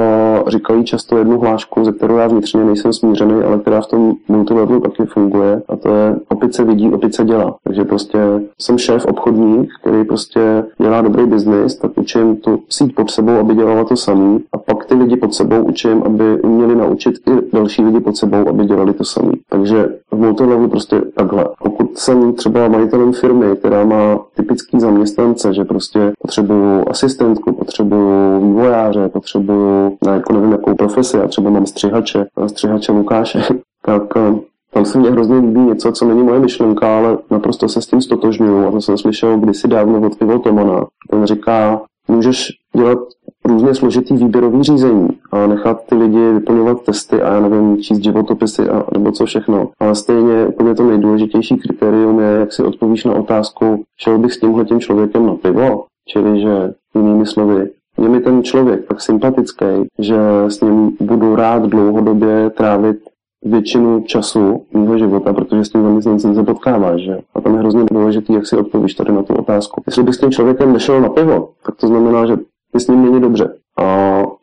říkají 0.50 0.84
často 0.84 1.18
jednu 1.18 1.40
hlášku, 1.40 1.86
ze 1.86 1.92
kterou 1.92 2.18
já 2.18 2.28
vnitřně 2.28 2.64
nejsem 2.64 2.94
smířený, 2.94 3.44
ale 3.44 3.58
která 3.60 3.82
v 3.82 3.88
tom 3.88 4.14
multilevelu 4.28 4.80
taky 4.80 5.06
funguje 5.06 5.62
a 5.70 5.76
to 5.76 5.90
je 5.90 6.16
opice 6.30 6.64
vidí, 6.64 6.92
opice 6.92 7.24
dělá. 7.24 7.56
Takže 7.64 7.84
prostě 7.84 8.20
jsem 8.62 8.78
šéf 8.78 9.06
obchodník, 9.06 9.70
který 9.82 10.04
prostě 10.04 10.64
dělá 10.82 11.02
dobrý 11.02 11.26
biznis, 11.26 11.76
tak 11.76 11.92
učím 11.96 12.36
tu 12.36 12.60
síť 12.70 12.96
pod 12.96 13.12
sebou, 13.12 13.32
aby 13.32 13.56
dělala 13.56 13.84
to 13.84 13.96
samý 13.96 14.40
a 14.54 14.58
pak 14.58 14.86
ty 14.86 14.94
lidi 14.94 15.16
pod 15.16 15.34
sebou 15.34 15.64
učím, 15.64 16.04
aby 16.06 16.42
uměli 16.42 16.76
naučit 16.76 17.14
i 17.28 17.56
další 17.56 17.84
lidi 17.84 18.00
pod 18.00 18.18
sebou, 18.18 18.50
aby 18.50 18.66
dělali 18.66 18.94
to 18.94 19.04
samý. 19.04 19.32
Takže 19.50 19.90
v 20.12 20.18
multilevelu 20.18 20.68
prostě 20.68 21.02
takhle. 21.16 21.46
Pokud 21.64 21.98
jsem 21.98 22.34
třeba 22.34 22.68
majitelem 22.68 23.14
firmy, 23.14 23.46
která 23.56 23.85
má 23.86 24.20
typický 24.36 24.80
zaměstnance, 24.80 25.54
že 25.54 25.64
prostě 25.64 26.12
potřebuju 26.20 26.90
asistentku, 26.90 27.54
potřebuju 27.54 28.48
vývojáře, 28.48 29.10
potřebuju, 29.10 29.98
na 30.06 30.14
jako 30.14 30.34
nevím, 30.34 30.52
jakou 30.52 30.76
profesi, 30.76 31.18
já 31.18 31.28
třeba 31.28 31.50
mám 31.50 31.66
střihače, 31.66 32.26
střihače 32.48 32.92
Lukáše, 32.92 33.42
tak 33.86 34.04
eh, 34.18 34.36
tam 34.74 34.86
se 34.86 35.00
mně 35.00 35.12
hrozně 35.12 35.36
líbí 35.36 35.60
něco, 35.60 35.92
co 35.92 36.06
není 36.06 36.24
moje 36.24 36.40
myšlenka, 36.40 36.98
ale 36.98 37.18
naprosto 37.32 37.70
se 37.70 37.82
s 37.82 37.88
tím 37.88 38.02
stotožňuju. 38.02 38.68
A 38.68 38.72
to 38.72 38.82
jsem 38.82 38.98
slyšel 38.98 39.38
kdysi 39.38 39.68
dávno 39.68 40.02
od 40.02 40.22
Ivo 40.22 40.40
Tomana. 40.40 40.86
Ten 41.10 41.26
říká, 41.26 41.82
můžeš 42.08 42.48
dělat 42.76 42.98
různě 43.46 43.76
složitý 43.76 44.16
výběrový 44.16 44.64
řízení 44.64 45.08
a 45.32 45.48
nechat 45.48 45.86
ty 45.86 45.96
lidi 45.96 46.32
vyplňovat 46.34 46.82
testy 46.82 47.22
a 47.22 47.34
já 47.34 47.40
nevím, 47.40 47.78
číst 47.78 48.04
životopisy 48.04 48.70
a 48.70 48.84
nebo 48.94 49.12
co 49.12 49.26
všechno. 49.26 49.70
Ale 49.80 49.96
stejně 49.96 50.48
úplně 50.48 50.76
to 50.76 50.84
nejdůležitější 50.84 51.56
kritérium 51.56 52.20
je, 52.20 52.28
jak 52.28 52.54
si 52.54 52.64
odpovíš 52.64 53.06
na 53.06 53.14
otázku, 53.14 53.84
šel 54.00 54.18
bych 54.18 54.34
s 54.34 54.40
tímhle 54.40 54.66
tím 54.66 54.80
člověkem 54.80 55.26
na 55.26 55.36
pivo, 55.36 55.86
čili 56.10 56.42
že 56.42 56.74
jinými 56.96 57.26
slovy, 57.26 57.70
je 58.02 58.10
mi 58.10 58.20
ten 58.20 58.44
člověk 58.44 58.88
tak 58.88 59.02
sympatický, 59.02 59.66
že 60.00 60.18
s 60.48 60.62
ním 60.62 60.98
budu 61.00 61.36
rád 61.36 61.64
dlouhodobě 61.64 62.50
trávit 62.50 62.98
většinu 63.46 64.04
času 64.04 64.66
mého 64.74 64.98
života, 64.98 65.34
protože 65.34 65.66
s 65.66 65.70
tím 65.70 65.84
zaměstnancem 65.84 66.36
se 66.36 66.44
potkáváš, 66.44 67.02
že? 67.02 67.18
A 67.36 67.42
tam 67.42 67.54
je 67.54 67.60
hrozně 67.60 67.84
důležitý, 67.92 68.34
jak 68.34 68.48
si 68.48 68.58
odpovíš 68.58 68.94
tady 68.94 69.12
na 69.14 69.24
tu 69.24 69.34
otázku. 69.34 69.84
Jestli 69.86 70.04
bys 70.04 70.16
s 70.16 70.20
tím 70.20 70.32
člověkem 70.32 70.74
nešel 70.74 71.02
na 71.02 71.10
pivo, 71.10 71.50
tak 71.66 71.76
to 71.76 71.88
znamená, 71.88 72.26
že 72.26 72.34
je 72.74 72.80
s 72.80 72.88
ním 72.88 73.06
není 73.06 73.22
dobře. 73.22 73.54
A 73.78 73.86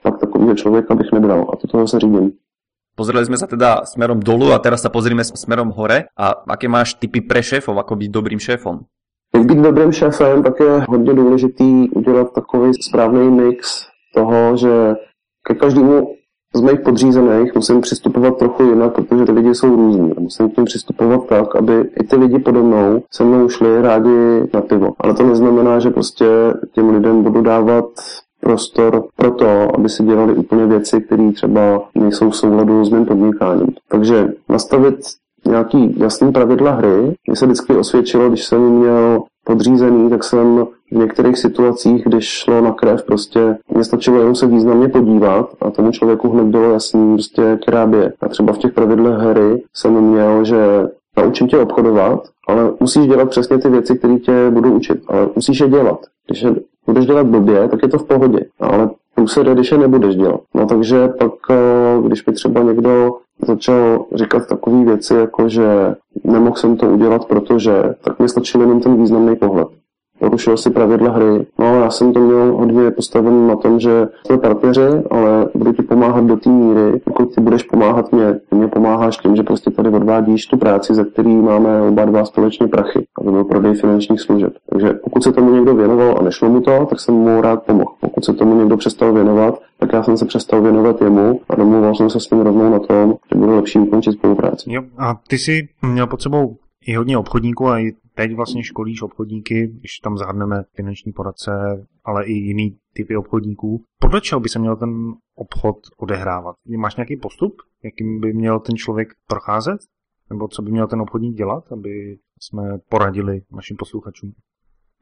pak 0.02 0.18
takového 0.18 0.54
člověka 0.54 0.94
bych 0.94 1.12
nebral. 1.12 1.46
A 1.52 1.56
to 1.56 1.66
toho 1.68 1.88
se 1.88 1.98
řídím. 1.98 2.32
Pozreli 2.92 3.24
sme 3.24 3.40
sa 3.40 3.48
teda 3.48 3.88
smerom 3.88 4.20
dolu 4.20 4.52
a 4.52 4.60
teraz 4.60 4.84
sa 4.84 4.92
pozrime 4.92 5.24
smerom 5.24 5.72
hore. 5.72 6.12
A 6.12 6.44
aké 6.44 6.68
máš 6.68 7.00
typy 7.00 7.24
pre 7.24 7.40
šéfov, 7.40 7.72
ako 7.80 7.96
byť 7.96 8.08
dobrým 8.12 8.36
šéfom? 8.36 8.84
Jak 9.32 9.44
být 9.48 9.58
dobrým 9.58 9.92
šéfem, 9.92 10.42
tak 10.42 10.60
je 10.60 10.84
hodně 10.88 11.14
důležitý 11.14 11.90
udělat 11.90 12.32
takový 12.32 12.74
správný 12.74 13.30
mix 13.30 13.88
toho, 14.14 14.56
že 14.56 14.94
ke 15.48 15.54
každému 15.54 16.06
z 16.54 16.60
mých 16.60 16.80
podřízených 16.80 17.54
musím 17.54 17.80
přistupovat 17.80 18.38
trochu 18.38 18.62
jinak, 18.62 18.94
protože 18.94 19.24
ty 19.24 19.32
lidi 19.32 19.54
jsou 19.54 19.76
různí. 19.76 20.12
Musím 20.18 20.50
k 20.50 20.54
tím 20.54 20.64
přistupovat 20.64 21.26
tak, 21.26 21.56
aby 21.56 21.90
i 22.00 22.04
ty 22.04 22.16
lidi 22.16 22.38
pode 22.38 22.62
mnou 22.62 23.02
se 23.10 23.24
mnou 23.24 23.48
šli 23.48 23.82
rádi 23.82 24.48
na 24.54 24.60
pivo. 24.60 24.92
Ale 25.00 25.14
to 25.14 25.22
neznamená, 25.22 25.78
že 25.78 25.90
prostě 25.90 26.26
těm 26.72 26.90
lidem 26.90 27.22
budu 27.22 27.40
dávat 27.40 27.84
prostor 28.40 29.04
pro 29.16 29.30
to, 29.30 29.76
aby 29.78 29.88
si 29.88 30.02
dělali 30.02 30.34
úplně 30.34 30.66
věci, 30.66 31.00
které 31.00 31.32
třeba 31.32 31.88
nejsou 31.94 32.30
v 32.30 32.36
souladu 32.36 32.84
s 32.84 32.90
mým 32.90 33.06
podnikáním. 33.06 33.68
Takže 33.88 34.28
nastavit 34.48 34.96
nějaký 35.46 35.94
jasný 36.00 36.32
pravidla 36.32 36.70
hry. 36.70 37.14
Mně 37.26 37.36
se 37.36 37.46
vždycky 37.46 37.76
osvědčilo, 37.76 38.28
když 38.28 38.44
jsem 38.44 38.60
měl 38.60 39.22
podřízený, 39.44 40.10
tak 40.10 40.24
jsem 40.24 40.66
v 40.92 40.96
některých 40.96 41.38
situacích, 41.38 42.04
když 42.04 42.28
šlo 42.28 42.60
na 42.60 42.72
krev, 42.72 43.02
prostě 43.02 43.56
mě 43.74 43.84
stačilo 43.84 44.18
jenom 44.18 44.34
se 44.34 44.46
významně 44.46 44.88
podívat 44.88 45.50
a 45.60 45.70
tomu 45.70 45.90
člověku 45.90 46.28
hned 46.30 46.46
bylo 46.46 46.72
jasný, 46.72 47.14
prostě, 47.14 47.58
bije. 47.86 48.12
A 48.20 48.28
třeba 48.28 48.52
v 48.52 48.58
těch 48.58 48.72
pravidlech 48.72 49.18
hry 49.18 49.62
jsem 49.74 50.00
měl, 50.00 50.44
že 50.44 50.56
naučím 51.16 51.48
tě 51.48 51.58
obchodovat, 51.58 52.20
ale 52.48 52.72
musíš 52.80 53.06
dělat 53.06 53.30
přesně 53.30 53.58
ty 53.58 53.68
věci, 53.68 53.98
které 53.98 54.18
tě 54.18 54.50
budou 54.50 54.72
učit. 54.72 55.02
Ale 55.08 55.28
musíš 55.36 55.60
je 55.60 55.68
dělat. 55.68 55.98
Když 56.26 56.42
je 56.42 56.54
budeš 56.86 57.06
dělat 57.06 57.26
blbě, 57.26 57.68
tak 57.68 57.82
je 57.82 57.88
to 57.88 57.98
v 57.98 58.06
pohodě. 58.06 58.40
Ale 58.60 58.90
průsede, 59.14 59.54
když 59.54 59.72
je 59.72 59.78
nebudeš 59.78 60.16
dělat. 60.16 60.40
No 60.54 60.66
takže 60.66 61.08
pak, 61.08 61.32
eh, 61.50 62.02
když 62.06 62.26
mi 62.26 62.32
třeba 62.32 62.62
někdo 62.62 63.16
začal 63.46 64.04
říkat 64.14 64.46
takové 64.48 64.84
věci, 64.84 65.14
jako 65.14 65.48
že 65.48 65.94
nemohl 66.24 66.56
jsem 66.56 66.76
to 66.76 66.86
udělat, 66.86 67.24
protože, 67.24 67.94
tak 68.04 68.18
mi 68.18 68.28
stačil 68.28 68.60
jenom 68.60 68.80
ten 68.80 68.96
významný 68.96 69.36
pohled 69.36 69.68
porušil 70.22 70.56
si 70.56 70.70
pravidla 70.70 71.10
hry. 71.10 71.46
No 71.58 71.80
já 71.80 71.90
jsem 71.90 72.12
to 72.12 72.20
měl 72.20 72.52
hodně 72.56 72.90
postavený 72.90 73.48
na 73.48 73.56
tom, 73.56 73.80
že 73.80 74.08
jsme 74.26 74.38
partneři, 74.38 74.88
ale 75.10 75.48
budu 75.54 75.72
ti 75.72 75.82
pomáhat 75.82 76.24
do 76.24 76.36
té 76.36 76.50
míry, 76.50 77.00
pokud 77.04 77.34
ty 77.34 77.40
budeš 77.40 77.62
pomáhat 77.62 78.12
mě. 78.12 78.40
Ty 78.50 78.56
mě 78.56 78.68
pomáháš 78.68 79.16
tím, 79.16 79.36
že 79.36 79.42
prostě 79.42 79.70
tady 79.70 79.88
odvádíš 79.88 80.46
tu 80.46 80.56
práci, 80.56 80.94
ze 80.94 81.04
který 81.04 81.36
máme 81.36 81.82
oba 81.82 82.04
dva 82.04 82.24
společně 82.24 82.66
prachy, 82.66 83.04
aby 83.22 83.30
byl 83.30 83.44
prodej 83.44 83.74
finančních 83.74 84.20
služeb. 84.20 84.52
Takže 84.70 84.92
pokud 84.92 85.22
se 85.22 85.32
tomu 85.32 85.54
někdo 85.54 85.74
věnoval 85.74 86.18
a 86.18 86.22
nešlo 86.22 86.48
mu 86.48 86.60
to, 86.60 86.86
tak 86.86 87.00
jsem 87.00 87.14
mu 87.14 87.40
rád 87.40 87.62
pomohl. 87.62 87.94
Pokud 88.00 88.24
se 88.24 88.32
tomu 88.32 88.58
někdo 88.58 88.76
přestal 88.76 89.12
věnovat, 89.12 89.62
tak 89.78 89.92
já 89.92 90.02
jsem 90.02 90.16
se 90.16 90.26
přestal 90.26 90.62
věnovat 90.62 91.02
jemu 91.02 91.40
a 91.48 91.54
domluval 91.54 91.94
jsem 91.94 92.10
se 92.10 92.20
s 92.20 92.30
ním 92.30 92.40
rovnou 92.40 92.70
na 92.70 92.78
tom, 92.78 93.14
že 93.32 93.38
bude 93.38 93.52
lepší 93.52 93.78
ukončit 93.78 94.12
spolupráci. 94.12 94.72
Jo, 94.72 94.82
a 94.98 95.14
ty 95.28 95.38
jsi 95.38 95.68
měl 95.82 96.06
pod 96.06 96.22
sebou 96.22 96.56
i 96.86 96.94
hodně 96.94 97.18
obchodníků 97.18 97.68
a 97.68 97.78
i 97.78 97.92
teď 98.14 98.34
vlastně 98.34 98.64
školíš 98.64 99.02
obchodníky, 99.02 99.66
když 99.66 99.98
tam 99.98 100.18
zahrneme 100.18 100.62
finanční 100.74 101.12
poradce, 101.12 101.50
ale 102.04 102.24
i 102.24 102.32
jiný 102.32 102.76
typy 102.94 103.16
obchodníků. 103.16 103.84
Podle 104.00 104.20
čeho 104.20 104.40
by 104.40 104.48
se 104.48 104.58
měl 104.58 104.76
ten 104.76 104.90
obchod 105.34 105.76
odehrávat? 105.98 106.56
Máš 106.76 106.96
nějaký 106.96 107.16
postup, 107.16 107.52
jakým 107.84 108.20
by 108.20 108.32
měl 108.32 108.60
ten 108.60 108.76
člověk 108.76 109.08
procházet? 109.28 109.80
Nebo 110.32 110.48
co 110.48 110.62
by 110.62 110.70
měl 110.70 110.86
ten 110.86 111.00
obchodník 111.00 111.36
dělat, 111.36 111.72
aby 111.72 112.16
jsme 112.40 112.78
poradili 112.88 113.42
našim 113.52 113.76
posluchačům? 113.76 114.32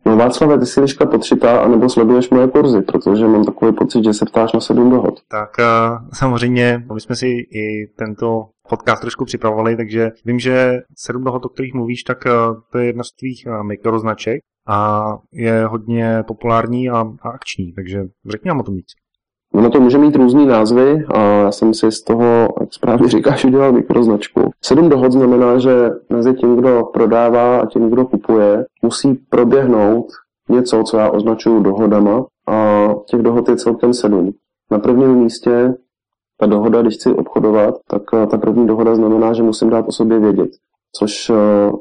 No 0.07 0.17
Václav, 0.17 0.61
ty 0.61 0.67
jsi 0.67 0.81
dneška 0.81 1.07
potřitá, 1.07 1.61
anebo 1.61 1.89
sleduješ 1.89 2.31
moje 2.31 2.49
kurzy, 2.49 2.83
protože 2.83 3.27
mám 3.27 3.45
takový 3.45 3.73
pocit, 3.73 4.05
že 4.05 4.13
se 4.13 4.25
ptáš 4.25 4.53
na 4.53 4.61
sedm 4.61 4.91
dohod. 4.91 5.15
Tak 5.29 5.51
uh, 5.59 6.09
samozřejmě, 6.13 6.87
my 6.95 7.01
jsme 7.01 7.17
si 7.17 7.27
i 7.27 7.87
tento 7.99 8.49
podcast 8.69 9.01
trošku 9.01 9.25
připravovali, 9.25 9.77
takže 9.77 10.11
vím, 10.25 10.39
že 10.39 10.73
sedm 10.97 11.25
dohod, 11.25 11.45
o 11.45 11.49
kterých 11.49 11.75
mluvíš, 11.75 12.03
tak 12.03 12.19
uh, 12.27 12.61
to 12.73 12.79
je 12.79 12.87
jedna 12.87 13.05
z 13.05 13.13
tvých 13.13 13.45
uh, 13.47 13.67
mikroznaček 13.67 14.41
a 14.69 15.03
je 15.33 15.67
hodně 15.67 16.23
populární 16.27 16.91
a, 16.91 17.01
a 17.23 17.31
akční, 17.31 17.73
takže 17.73 18.05
řekni 18.29 18.49
nám 18.49 18.61
o 18.61 18.63
tom 18.63 18.75
víc. 18.75 18.87
Ono 19.55 19.71
to 19.71 19.81
může 19.81 19.99
mít 19.99 20.17
různý 20.17 20.47
názvy 20.47 21.05
a 21.15 21.21
já 21.21 21.53
jsem 21.53 21.75
si 21.75 21.93
z 21.93 22.03
toho, 22.03 22.49
jak 22.61 22.75
správně 22.75 23.09
říkáš, 23.09 23.45
udělal 23.45 23.73
mikroznačku. 23.73 24.51
Sedm 24.63 24.89
dohod 24.89 25.13
znamená, 25.13 25.59
že 25.59 25.91
mezi 26.11 26.35
tím, 26.35 26.57
kdo 26.57 26.85
prodává 26.93 27.61
a 27.61 27.67
tím, 27.67 27.91
kdo 27.91 28.07
kupuje, 28.07 28.65
musí 28.83 29.15
proběhnout 29.15 30.07
něco, 30.49 30.83
co 30.83 30.97
já 30.97 31.11
označuju 31.11 31.63
dohodama 31.63 32.27
a 32.49 32.89
těch 33.07 33.23
dohod 33.23 33.49
je 33.49 33.57
celkem 33.57 33.95
sedm. 33.95 34.31
Na 34.71 34.79
prvním 34.79 35.15
místě 35.15 35.75
ta 36.41 36.47
dohoda, 36.47 36.83
když 36.83 36.95
chci 36.95 37.13
obchodovat, 37.13 37.75
tak 37.89 38.03
ta 38.31 38.39
první 38.39 38.67
dohoda 38.67 38.95
znamená, 38.95 39.33
že 39.33 39.43
musím 39.43 39.71
dát 39.71 39.89
o 39.89 39.93
sobě 39.93 40.19
vědět 40.19 40.51
což 40.93 41.31
eh, 41.31 41.35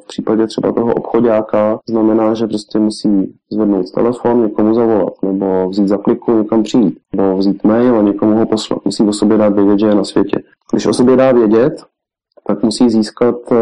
v 0.03 0.07
případě 0.07 0.47
třeba 0.47 0.71
toho 0.71 0.93
obchodáka 0.93 1.79
znamená, 1.89 2.33
že 2.33 2.47
prostě 2.47 2.79
musí 2.79 3.35
zvednout 3.51 3.91
telefon, 3.91 4.41
někomu 4.41 4.73
zavolat, 4.73 5.13
nebo 5.23 5.69
vzít 5.69 5.87
za 5.87 5.97
kliku, 5.97 6.37
někam 6.37 6.63
přijít, 6.63 6.99
nebo 7.15 7.37
vzít 7.37 7.63
mail 7.63 7.99
a 7.99 8.01
někomu 8.01 8.37
ho 8.37 8.45
poslat. 8.45 8.85
Musí 8.85 9.03
o 9.03 9.13
sobě 9.13 9.37
dát 9.37 9.53
vědět, 9.53 9.79
že 9.79 9.87
je 9.87 9.95
na 9.95 10.03
světě. 10.03 10.39
Když 10.71 10.85
o 10.85 10.93
sobě 10.93 11.15
dá 11.15 11.31
vědět, 11.31 11.83
tak 12.47 12.63
musí 12.63 12.89
získat 12.89 13.35
eh, 13.51 13.55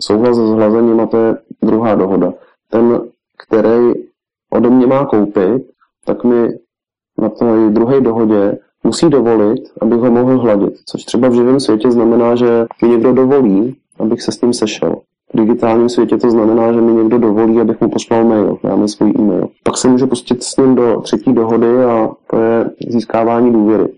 souhlas 0.00 0.36
s 0.36 0.50
hlazením 0.50 1.00
a 1.00 1.06
to 1.06 1.16
je 1.16 1.36
druhá 1.62 1.94
dohoda. 1.94 2.32
Ten, 2.70 3.00
který 3.46 3.92
ode 4.50 4.70
mě 4.70 4.86
má 4.86 5.06
koupit, 5.06 5.62
tak 6.04 6.24
mi 6.24 6.48
na 7.18 7.28
té 7.28 7.70
druhé 7.70 8.00
dohodě 8.00 8.58
musí 8.84 9.08
dovolit, 9.10 9.60
abych 9.80 9.98
ho 9.98 10.10
mohl 10.10 10.38
hladit. 10.38 10.74
Což 10.86 11.04
třeba 11.04 11.28
v 11.28 11.34
živém 11.34 11.60
světě 11.60 11.90
znamená, 11.90 12.34
že 12.34 12.66
mi 12.82 12.88
někdo 12.88 13.12
dovolí, 13.12 13.76
abych 13.98 14.22
se 14.22 14.32
s 14.32 14.40
ním 14.40 14.52
sešel. 14.52 14.96
V 15.34 15.36
digitálním 15.36 15.88
světě 15.88 16.16
to 16.16 16.30
znamená, 16.30 16.72
že 16.72 16.80
mi 16.80 16.92
někdo 16.92 17.18
dovolí, 17.18 17.60
abych 17.60 17.80
mu 17.80 17.90
poslal 17.90 18.24
mail, 18.24 18.58
dáme 18.64 18.88
svůj 18.88 19.12
e-mail. 19.18 19.48
Pak 19.64 19.76
se 19.76 19.88
může 19.88 20.06
pustit 20.06 20.42
s 20.42 20.56
ním 20.56 20.74
do 20.74 21.00
třetí 21.00 21.32
dohody 21.32 21.84
a 21.84 22.08
to 22.30 22.40
je 22.40 22.70
získávání 22.88 23.52
důvěry. 23.52 23.88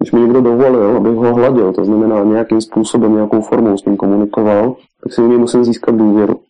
Když 0.00 0.12
mi 0.12 0.20
někdo 0.20 0.40
dovolil, 0.40 0.96
abych 0.96 1.12
ho 1.12 1.34
hladil, 1.34 1.72
to 1.72 1.84
znamená 1.84 2.24
nějakým 2.24 2.60
způsobem, 2.60 3.14
nějakou 3.14 3.40
formou 3.40 3.78
s 3.78 3.84
ním 3.84 3.96
komunikoval, 3.96 4.76
tak 5.02 5.12
si 5.12 5.22
u 5.22 5.28
něj 5.28 5.38
musím 5.38 5.64
získat 5.64 5.94
důvěru. 5.94 6.40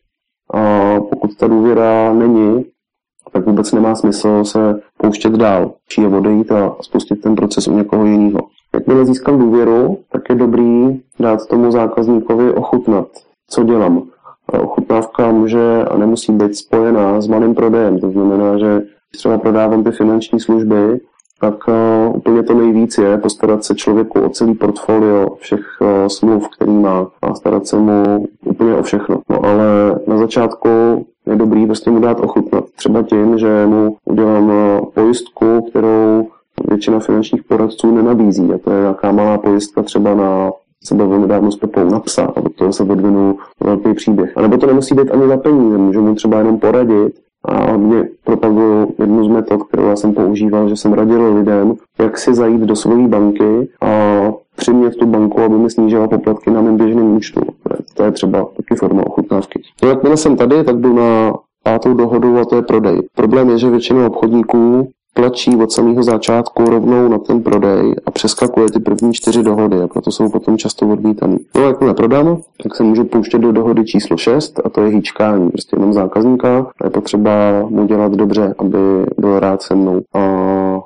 A 0.54 0.60
pokud 1.00 1.36
ta 1.36 1.46
důvěra 1.46 2.12
není, 2.12 2.64
tak 3.32 3.46
vůbec 3.46 3.72
nemá 3.72 3.94
smysl 3.94 4.44
se 4.44 4.80
pouštět 4.98 5.32
dál. 5.32 5.72
Či 5.88 6.06
odejít 6.06 6.52
a 6.52 6.76
spustit 6.80 7.20
ten 7.20 7.34
proces 7.34 7.68
u 7.68 7.76
někoho 7.76 8.06
jiného. 8.06 8.40
Jakmile 8.76 9.04
získám 9.04 9.38
důvěru, 9.38 9.98
tak 10.12 10.22
je 10.30 10.34
dobrý 10.34 11.00
dát 11.20 11.46
tomu 11.46 11.70
zákazníkovi 11.70 12.52
ochutnat, 12.52 13.08
co 13.48 13.64
dělám. 13.64 14.02
Ochutnávka 14.62 15.32
může 15.32 15.84
a 15.84 15.96
nemusí 15.96 16.32
být 16.32 16.56
spojená 16.56 17.20
s 17.20 17.28
malým 17.28 17.54
prodejem. 17.54 18.00
To 18.00 18.10
znamená, 18.10 18.58
že 18.58 18.76
když 18.76 19.18
třeba 19.18 19.38
prodávám 19.38 19.84
ty 19.84 19.90
finanční 19.90 20.40
služby, 20.40 21.00
tak 21.40 21.54
uh, 21.68 22.16
úplně 22.16 22.42
to 22.42 22.54
nejvíc 22.54 22.98
je 22.98 23.18
postarat 23.18 23.64
se 23.64 23.74
člověku 23.74 24.20
o 24.20 24.28
celý 24.28 24.54
portfolio 24.54 25.34
všech 25.38 25.60
uh, 25.80 25.88
smluv, 26.06 26.48
který 26.48 26.72
má 26.72 27.06
a 27.22 27.34
starat 27.34 27.66
se 27.66 27.78
mu 27.78 28.26
úplně 28.44 28.74
o 28.74 28.82
všechno. 28.82 29.20
No 29.30 29.44
ale 29.44 29.64
na 30.06 30.18
začátku 30.18 30.68
je 31.26 31.36
dobrý 31.36 31.66
prostě 31.66 31.90
mu 31.90 32.00
dát 32.00 32.20
ochutnat. 32.20 32.64
Třeba 32.76 33.02
tím, 33.02 33.38
že 33.38 33.66
mu 33.66 33.96
udělám 34.04 34.48
uh, 34.48 34.86
pojistku, 34.94 35.66
kterou 35.70 36.28
většina 36.68 37.00
finančních 37.00 37.44
poradců 37.44 37.94
nenabízí. 37.94 38.52
A 38.54 38.58
to 38.58 38.70
je 38.72 38.80
nějaká 38.80 39.12
malá 39.12 39.38
pojistka 39.38 39.82
třeba 39.82 40.14
na 40.14 40.50
se 40.84 40.94
bavil 40.94 41.20
nedávno 41.20 41.52
s 41.52 41.56
Pepou 41.56 41.84
na 41.90 42.00
psa 42.00 42.32
a 42.36 42.40
do 42.40 42.48
toho 42.48 42.72
se 42.72 42.82
odvinul 42.82 43.36
velký 43.64 43.94
příběh. 43.94 44.32
A 44.36 44.42
nebo 44.42 44.56
to 44.56 44.66
nemusí 44.66 44.94
být 44.94 45.10
ani 45.10 45.28
za 45.28 45.36
peníze, 45.36 45.78
můžu 45.78 46.02
mu 46.02 46.14
třeba 46.14 46.38
jenom 46.38 46.58
poradit 46.58 47.14
a 47.44 47.76
mě 47.76 48.08
propaguju 48.24 48.94
jednu 48.98 49.24
z 49.24 49.28
metod, 49.28 49.62
kterou 49.62 49.86
já 49.86 49.96
jsem 49.96 50.14
používal, 50.14 50.68
že 50.68 50.76
jsem 50.76 50.92
radil 50.92 51.34
lidem, 51.34 51.74
jak 51.98 52.18
si 52.18 52.34
zajít 52.34 52.60
do 52.60 52.76
své 52.76 53.08
banky 53.08 53.68
a 53.80 54.20
přimět 54.56 54.96
tu 54.96 55.06
banku, 55.06 55.40
aby 55.40 55.58
mi 55.58 55.70
snížila 55.70 56.08
poplatky 56.08 56.50
na 56.50 56.60
mém 56.60 56.76
běžném 56.76 57.16
účtu. 57.16 57.40
To 57.94 58.02
je 58.02 58.12
třeba 58.12 58.46
taky 58.56 58.74
forma 58.74 59.06
ochutnávky. 59.06 59.62
No 59.82 59.88
jakmile 59.88 60.16
jsem 60.16 60.36
tady, 60.36 60.64
tak 60.64 60.76
jdu 60.76 60.92
na 60.92 61.34
pátou 61.62 61.94
dohodu 61.94 62.38
a 62.38 62.44
to 62.44 62.56
je 62.56 62.62
prodej. 62.62 63.02
Problém 63.14 63.50
je, 63.50 63.58
že 63.58 63.70
většina 63.70 64.06
obchodníků 64.06 64.88
tlačí 65.16 65.56
od 65.56 65.72
samého 65.72 66.02
začátku 66.02 66.64
rovnou 66.64 67.08
na 67.08 67.18
ten 67.18 67.42
prodej 67.42 67.94
a 68.06 68.10
přeskakuje 68.10 68.70
ty 68.70 68.80
první 68.80 69.12
čtyři 69.12 69.42
dohody 69.42 69.80
a 69.80 69.88
proto 69.88 70.10
jsou 70.10 70.28
potom 70.28 70.58
často 70.58 70.88
odmítaný. 70.88 71.36
No 71.54 71.64
a 71.64 71.66
jakmile 71.66 71.94
prodám, 71.94 72.38
tak 72.62 72.74
se 72.74 72.82
můžu 72.82 73.04
pouštět 73.04 73.38
do 73.38 73.52
dohody 73.52 73.84
číslo 73.84 74.16
6 74.16 74.60
a 74.64 74.68
to 74.68 74.80
je 74.80 74.90
hýčkání. 74.90 75.50
Prostě 75.50 75.76
jenom 75.76 75.92
zákazníka 75.92 76.58
a 76.80 76.86
je 76.86 76.90
potřeba 76.90 77.30
mu 77.68 77.86
dělat 77.86 78.12
dobře, 78.12 78.54
aby 78.58 78.78
byl 79.18 79.40
rád 79.40 79.62
se 79.62 79.74
mnou. 79.74 80.00
A 80.14 80.20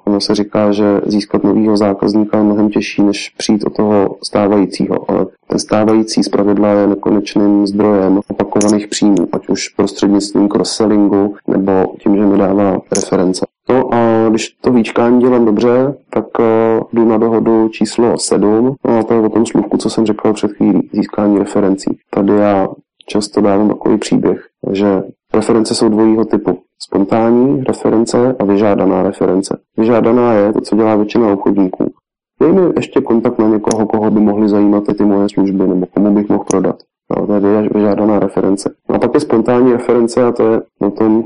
ono 0.05 0.21
se 0.21 0.35
říká, 0.35 0.73
že 0.73 1.01
získat 1.07 1.45
nového 1.45 1.77
zákazníka 1.77 2.39
je 2.39 2.45
mnohem 2.45 2.71
těžší, 2.71 3.03
než 3.03 3.35
přijít 3.39 3.65
od 3.65 3.77
toho 3.77 4.17
stávajícího, 4.23 5.11
ale 5.11 5.27
ten 5.47 5.59
stávající 5.59 6.23
zpravidla 6.23 6.69
je 6.69 6.87
nekonečným 6.87 7.67
zdrojem 7.67 8.21
opakovaných 8.29 8.89
příjmů, 8.89 9.29
ať 9.33 9.49
už 9.49 9.69
prostřednictvím 9.69 10.49
cross-sellingu 10.49 11.35
nebo 11.49 11.85
tím, 12.03 12.17
že 12.17 12.27
mi 12.27 12.39
dává 12.39 12.79
reference. 12.93 13.47
No 13.69 13.95
a 13.95 14.29
když 14.29 14.49
to 14.49 14.73
výčkání 14.73 15.21
dělám 15.21 15.45
dobře, 15.45 15.95
tak 16.11 16.25
uh, 16.39 16.45
jdu 16.93 17.05
na 17.09 17.19
dohodu 17.19 17.69
číslo 17.69 18.19
7, 18.19 18.75
no 18.85 18.99
a 18.99 19.03
to 19.03 19.15
je 19.15 19.21
o 19.21 19.29
tom 19.29 19.47
slůvku, 19.47 19.77
co 19.77 19.91
jsem 19.91 20.07
řekl 20.07 20.33
před 20.33 20.53
chvílí, 20.53 20.91
získání 20.93 21.39
referencí. 21.39 21.99
Tady 22.11 22.33
já 22.33 22.69
často 23.07 23.41
dávám 23.41 23.69
takový 23.69 23.99
příběh, 23.99 24.47
že 24.73 25.03
reference 25.35 25.75
jsou 25.75 25.89
dvojího 25.89 26.25
typu. 26.25 26.59
Spontánní 26.83 27.65
reference 27.65 28.37
a 28.39 28.45
vyžádaná 28.45 29.03
reference. 29.03 29.59
Vyžádaná 29.79 30.33
je 30.33 30.53
to, 30.53 30.61
co 30.61 30.77
dělá 30.77 30.97
většina 30.97 31.33
obchodníků. 31.33 31.93
Dej 32.41 32.53
mi 32.53 32.61
ještě 32.77 33.01
kontakt 33.01 33.39
na 33.39 33.49
někoho, 33.49 33.87
koho 33.87 34.11
by 34.11 34.21
mohly 34.21 34.49
zajímat 34.49 34.85
ty 34.99 35.05
moje 35.05 35.29
služby, 35.29 35.67
nebo 35.67 35.87
komu 35.87 36.15
bych 36.15 36.29
mohl 36.29 36.45
prodat. 36.45 36.77
No, 37.11 37.27
to 37.41 37.47
je 37.47 37.69
vyžádaná 37.75 38.19
reference. 38.19 38.75
No 38.89 38.95
a 38.95 38.99
pak 38.99 39.15
je 39.15 39.21
spontánní 39.21 39.73
reference 39.73 40.25
a 40.25 40.33
to 40.33 40.53
je 40.53 40.61
o 40.81 40.91
tom, 40.91 41.25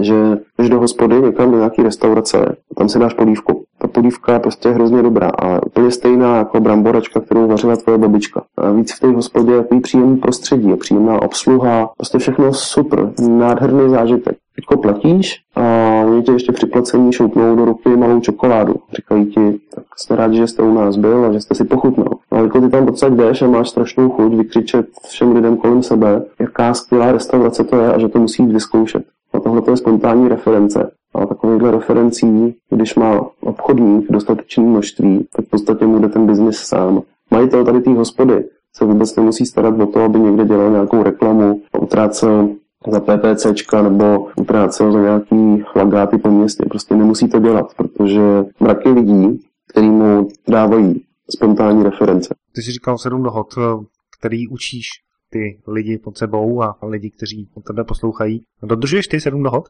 že 0.00 0.38
když 0.56 0.70
do 0.70 0.80
hospody 0.80 1.20
někam 1.20 1.50
do 1.50 1.56
nějaký 1.56 1.82
restaurace, 1.82 2.56
tam 2.76 2.88
si 2.88 2.98
dáš 2.98 3.14
polívku. 3.14 3.64
Ta 3.78 3.88
polívka 3.88 4.32
je 4.32 4.38
prostě 4.38 4.70
hrozně 4.70 5.02
dobrá 5.02 5.30
a 5.38 5.66
úplně 5.66 5.90
stejná 5.90 6.36
jako 6.36 6.60
bramboračka, 6.60 7.20
kterou 7.20 7.46
vařila 7.46 7.76
tvoje 7.76 7.98
babička. 7.98 8.42
A 8.56 8.70
víc 8.70 8.92
v 8.92 9.00
té 9.00 9.06
hospodě 9.06 9.52
je 9.52 9.80
příjemný 9.80 10.16
prostředí, 10.16 10.76
příjemná 10.76 11.22
obsluha, 11.22 11.90
prostě 11.96 12.18
všechno 12.18 12.52
super, 12.52 13.12
nádherný 13.28 13.90
zážitek. 13.90 14.36
Teďko 14.56 14.76
platíš 14.76 15.36
a 15.56 15.62
oni 16.06 16.22
ti 16.22 16.32
ještě 16.32 16.52
při 16.52 16.66
placení 16.66 17.12
šoupnou 17.12 17.56
do 17.56 17.64
ruky 17.64 17.96
malou 17.96 18.20
čokoládu. 18.20 18.74
Říkají 18.92 19.26
ti, 19.26 19.60
tak 19.74 19.84
jsme 19.96 20.16
rádi, 20.16 20.36
že 20.36 20.46
jste 20.46 20.62
u 20.62 20.74
nás 20.74 20.96
byl 20.96 21.24
a 21.24 21.32
že 21.32 21.40
jste 21.40 21.54
si 21.54 21.64
pochutnal. 21.64 22.18
No, 22.32 22.38
a 22.38 22.42
jako 22.42 22.60
ty 22.60 22.68
tam 22.68 22.86
pocať 22.86 23.12
jdeš 23.12 23.42
a 23.42 23.46
máš 23.46 23.68
strašnou 23.68 24.10
chuť 24.10 24.34
vykřičet 24.34 24.86
všem 25.08 25.32
lidem 25.32 25.56
kolem 25.56 25.82
sebe, 25.82 26.22
jaká 26.40 26.74
skvělá 26.74 27.12
restaurace 27.12 27.64
to 27.64 27.76
je 27.76 27.92
a 27.92 27.98
že 27.98 28.08
to 28.08 28.18
musí 28.18 28.42
jít 28.42 28.52
vyzkoušet. 28.52 29.02
Tohle 29.50 29.62
to 29.62 29.70
je 29.70 29.76
spontánní 29.76 30.28
reference. 30.28 30.90
A 31.14 31.26
takovýchhle 31.26 31.70
referencí, 31.70 32.54
když 32.70 32.94
má 32.94 33.30
obchodník 33.40 34.12
dostatečné 34.12 34.64
množství, 34.64 35.26
tak 35.36 35.46
v 35.46 35.50
podstatě 35.50 35.86
mu 35.86 35.98
jde 35.98 36.08
ten 36.08 36.26
biznis 36.26 36.56
sám. 36.58 37.02
Majitel 37.30 37.64
tady 37.64 37.80
té 37.80 37.90
hospody 37.90 38.44
se 38.76 38.84
vůbec 38.84 39.16
nemusí 39.16 39.46
starat 39.46 39.80
o 39.80 39.86
to, 39.86 40.00
aby 40.00 40.20
někde 40.20 40.44
dělal 40.44 40.70
nějakou 40.70 41.02
reklamu, 41.02 41.62
utrácel 41.80 42.48
za 42.92 43.00
PPCčka 43.00 43.82
nebo 43.82 44.26
utrácel 44.36 44.92
za 44.92 45.00
nějaký 45.00 45.64
flagáty 45.72 46.18
po 46.18 46.30
městě. 46.30 46.64
Prostě 46.68 46.94
nemusí 46.94 47.28
to 47.28 47.38
dělat, 47.38 47.74
protože 47.76 48.44
mraky 48.60 48.88
lidí, 48.88 49.40
který 49.68 49.90
mu 49.90 50.28
dávají 50.48 51.02
spontánní 51.30 51.82
reference. 51.82 52.34
Ty 52.54 52.62
jsi 52.62 52.72
říkal 52.72 52.98
sedm 52.98 53.22
dohod, 53.22 53.46
který 54.18 54.48
učíš 54.48 54.86
ty 55.30 55.58
lidi 55.66 55.98
pod 55.98 56.18
sebou 56.18 56.62
a 56.62 56.76
lidi, 56.82 57.10
kteří 57.10 57.48
od 57.54 57.64
tebe 57.64 57.84
poslouchají. 57.84 58.42
Dodržuješ 58.62 59.08
ty 59.08 59.20
sedm 59.20 59.42
dohod? 59.42 59.68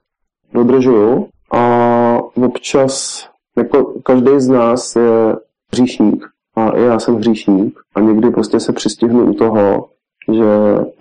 Dodržuju 0.54 1.28
a 1.52 2.18
občas, 2.34 3.24
jako 3.56 3.84
každý 3.84 4.40
z 4.40 4.48
nás 4.48 4.96
je 4.96 5.36
hříšník 5.72 6.24
a 6.54 6.70
i 6.70 6.82
já 6.82 6.98
jsem 6.98 7.16
hříšník 7.16 7.78
a 7.94 8.00
někdy 8.00 8.30
prostě 8.30 8.60
se 8.60 8.72
přistihnu 8.72 9.24
u 9.24 9.34
toho, 9.34 9.88
že 10.32 10.44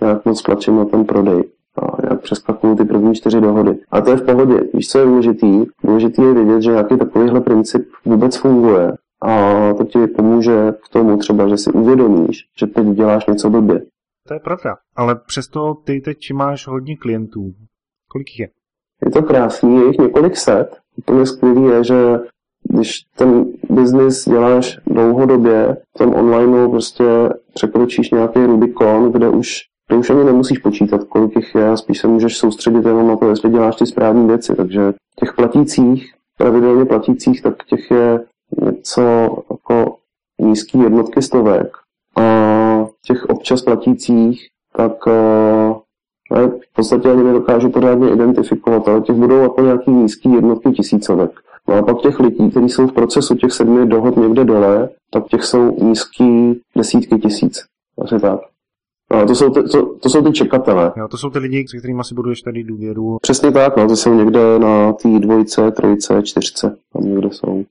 nějak 0.02 0.26
moc 0.26 0.42
tlačím 0.42 0.76
na 0.76 0.86
ten 0.86 1.06
prodej 1.06 1.44
a 1.82 2.02
nějak 2.02 2.22
přeskakuju 2.22 2.76
ty 2.76 2.86
první 2.86 3.16
čtyři 3.16 3.42
dohody. 3.42 3.78
A 3.92 4.02
to 4.02 4.12
je 4.12 4.18
v 4.18 4.26
pohodě. 4.26 4.60
Víš, 4.74 4.88
co 4.88 5.00
je 5.00 5.06
důležitý? 5.06 5.66
Důležitý 5.84 6.22
je 6.22 6.34
vědět, 6.34 6.62
že 6.62 6.72
nějaký 6.72 6.98
takovýhle 6.98 7.42
princip 7.42 7.90
vůbec 8.06 8.36
funguje 8.38 8.94
a 9.22 9.74
to 9.74 9.84
ti 9.84 10.08
pomůže 10.08 10.74
k 10.86 10.90
tomu 10.90 11.18
třeba, 11.18 11.48
že 11.48 11.58
si 11.58 11.72
uvědomíš, 11.72 12.46
že 12.60 12.68
teď 12.68 12.88
děláš 12.88 13.26
něco 13.26 13.50
blbě. 13.50 13.82
To 14.30 14.34
je 14.36 14.40
pravda, 14.40 14.76
ale 14.96 15.16
přesto 15.28 15.74
ty 15.74 16.02
teď 16.02 16.18
máš 16.34 16.68
hodně 16.68 16.98
klientů. 16.98 17.54
Kolik 18.08 18.40
je? 18.40 18.50
Je 19.06 19.12
to 19.12 19.24
krásný, 19.24 19.76
je 19.76 19.86
jich 19.86 19.98
několik 19.98 20.38
set. 20.38 20.78
Úplně 20.98 21.26
skvělý 21.26 21.64
je, 21.64 21.84
že 21.84 22.20
když 22.64 23.02
ten 23.16 23.46
biznis 23.70 24.26
děláš 24.26 24.80
dlouhodobě, 24.88 25.78
v 25.96 25.98
tom 25.98 26.16
online 26.16 26.70
prostě 26.70 27.04
překročíš 27.54 28.12
nějaký 28.12 28.46
Rubikon, 28.46 29.12
kde 29.12 29.30
už, 29.30 29.48
kde 29.88 29.98
už 29.98 30.10
ani 30.10 30.24
nemusíš 30.24 30.58
počítat, 30.58 31.04
kolik 31.04 31.36
jich 31.36 31.56
je, 31.56 31.78
spíš 31.78 32.00
se 32.00 32.08
můžeš 32.08 32.38
soustředit 32.38 32.86
jenom 32.86 33.08
na 33.08 33.18
to, 33.18 33.30
jestli 33.30 33.50
děláš 33.50 33.76
ty 33.76 33.86
správné 33.86 34.28
věci. 34.28 34.56
Takže 34.56 34.94
těch 35.20 35.34
platících, 35.34 36.14
pravidelně 36.38 36.86
platících, 36.86 37.42
tak 37.42 37.64
těch 37.64 37.92
je 37.92 38.20
něco 38.62 39.02
jako 39.52 39.98
nízký 40.40 40.80
jednotky 40.80 41.22
stovek. 41.22 41.79
Těch 43.06 43.26
občas 43.26 43.62
platících, 43.62 44.48
tak 44.76 45.08
uh, 45.08 45.14
v 46.48 46.74
podstatě 46.76 47.12
ani 47.12 47.24
nedokážu 47.24 47.70
pořádně 47.70 48.14
identifikovat, 48.14 48.88
ale 48.88 49.02
těch 49.02 49.16
budou 49.16 49.42
jako 49.42 49.62
nějaký 49.62 49.92
nízký 49.92 50.34
jednotky 50.34 50.72
tisícovek. 50.72 51.32
No 51.68 51.76
a 51.76 51.82
pak 51.82 52.02
těch 52.02 52.20
lidí, 52.20 52.50
kteří 52.52 52.70
jsou 52.70 52.88
v 52.88 52.94
procesu 52.94 53.36
těch 53.36 53.52
sedmi 53.52 53.86
dohod 53.86 54.18
někde 54.18 54.44
dole, 54.46 54.90
tak 55.12 55.28
těch 55.28 55.44
jsou 55.44 55.84
nízký 55.84 56.62
desítky 56.76 57.20
tisíc. 57.20 57.66
Asi 58.02 58.20
tak. 58.20 58.40
No, 59.12 59.26
to, 59.26 59.36
jsou 59.36 59.50
ty, 59.50 59.64
to, 59.64 59.96
to 59.96 60.10
jsou 60.10 60.22
ty 60.22 60.32
čekatele. 60.32 60.94
Jo, 60.98 61.08
to 61.08 61.18
jsou 61.18 61.30
ty 61.30 61.40
lidi, 61.40 61.68
se 61.68 61.78
kterými 61.78 62.04
si 62.04 62.16
buduješ 62.16 62.42
tady 62.42 62.64
důvěru. 62.64 63.18
Přesně 63.22 63.52
tak, 63.52 63.78
no, 63.78 63.88
to 63.88 63.96
jsou 63.96 64.14
někde 64.14 64.60
na 64.60 64.94
té 64.94 65.20
dvojce, 65.20 65.72
trojce, 65.72 66.24
čtyřce, 66.24 66.78
tam 66.94 67.04
někde 67.04 67.30
jsou. 67.32 67.64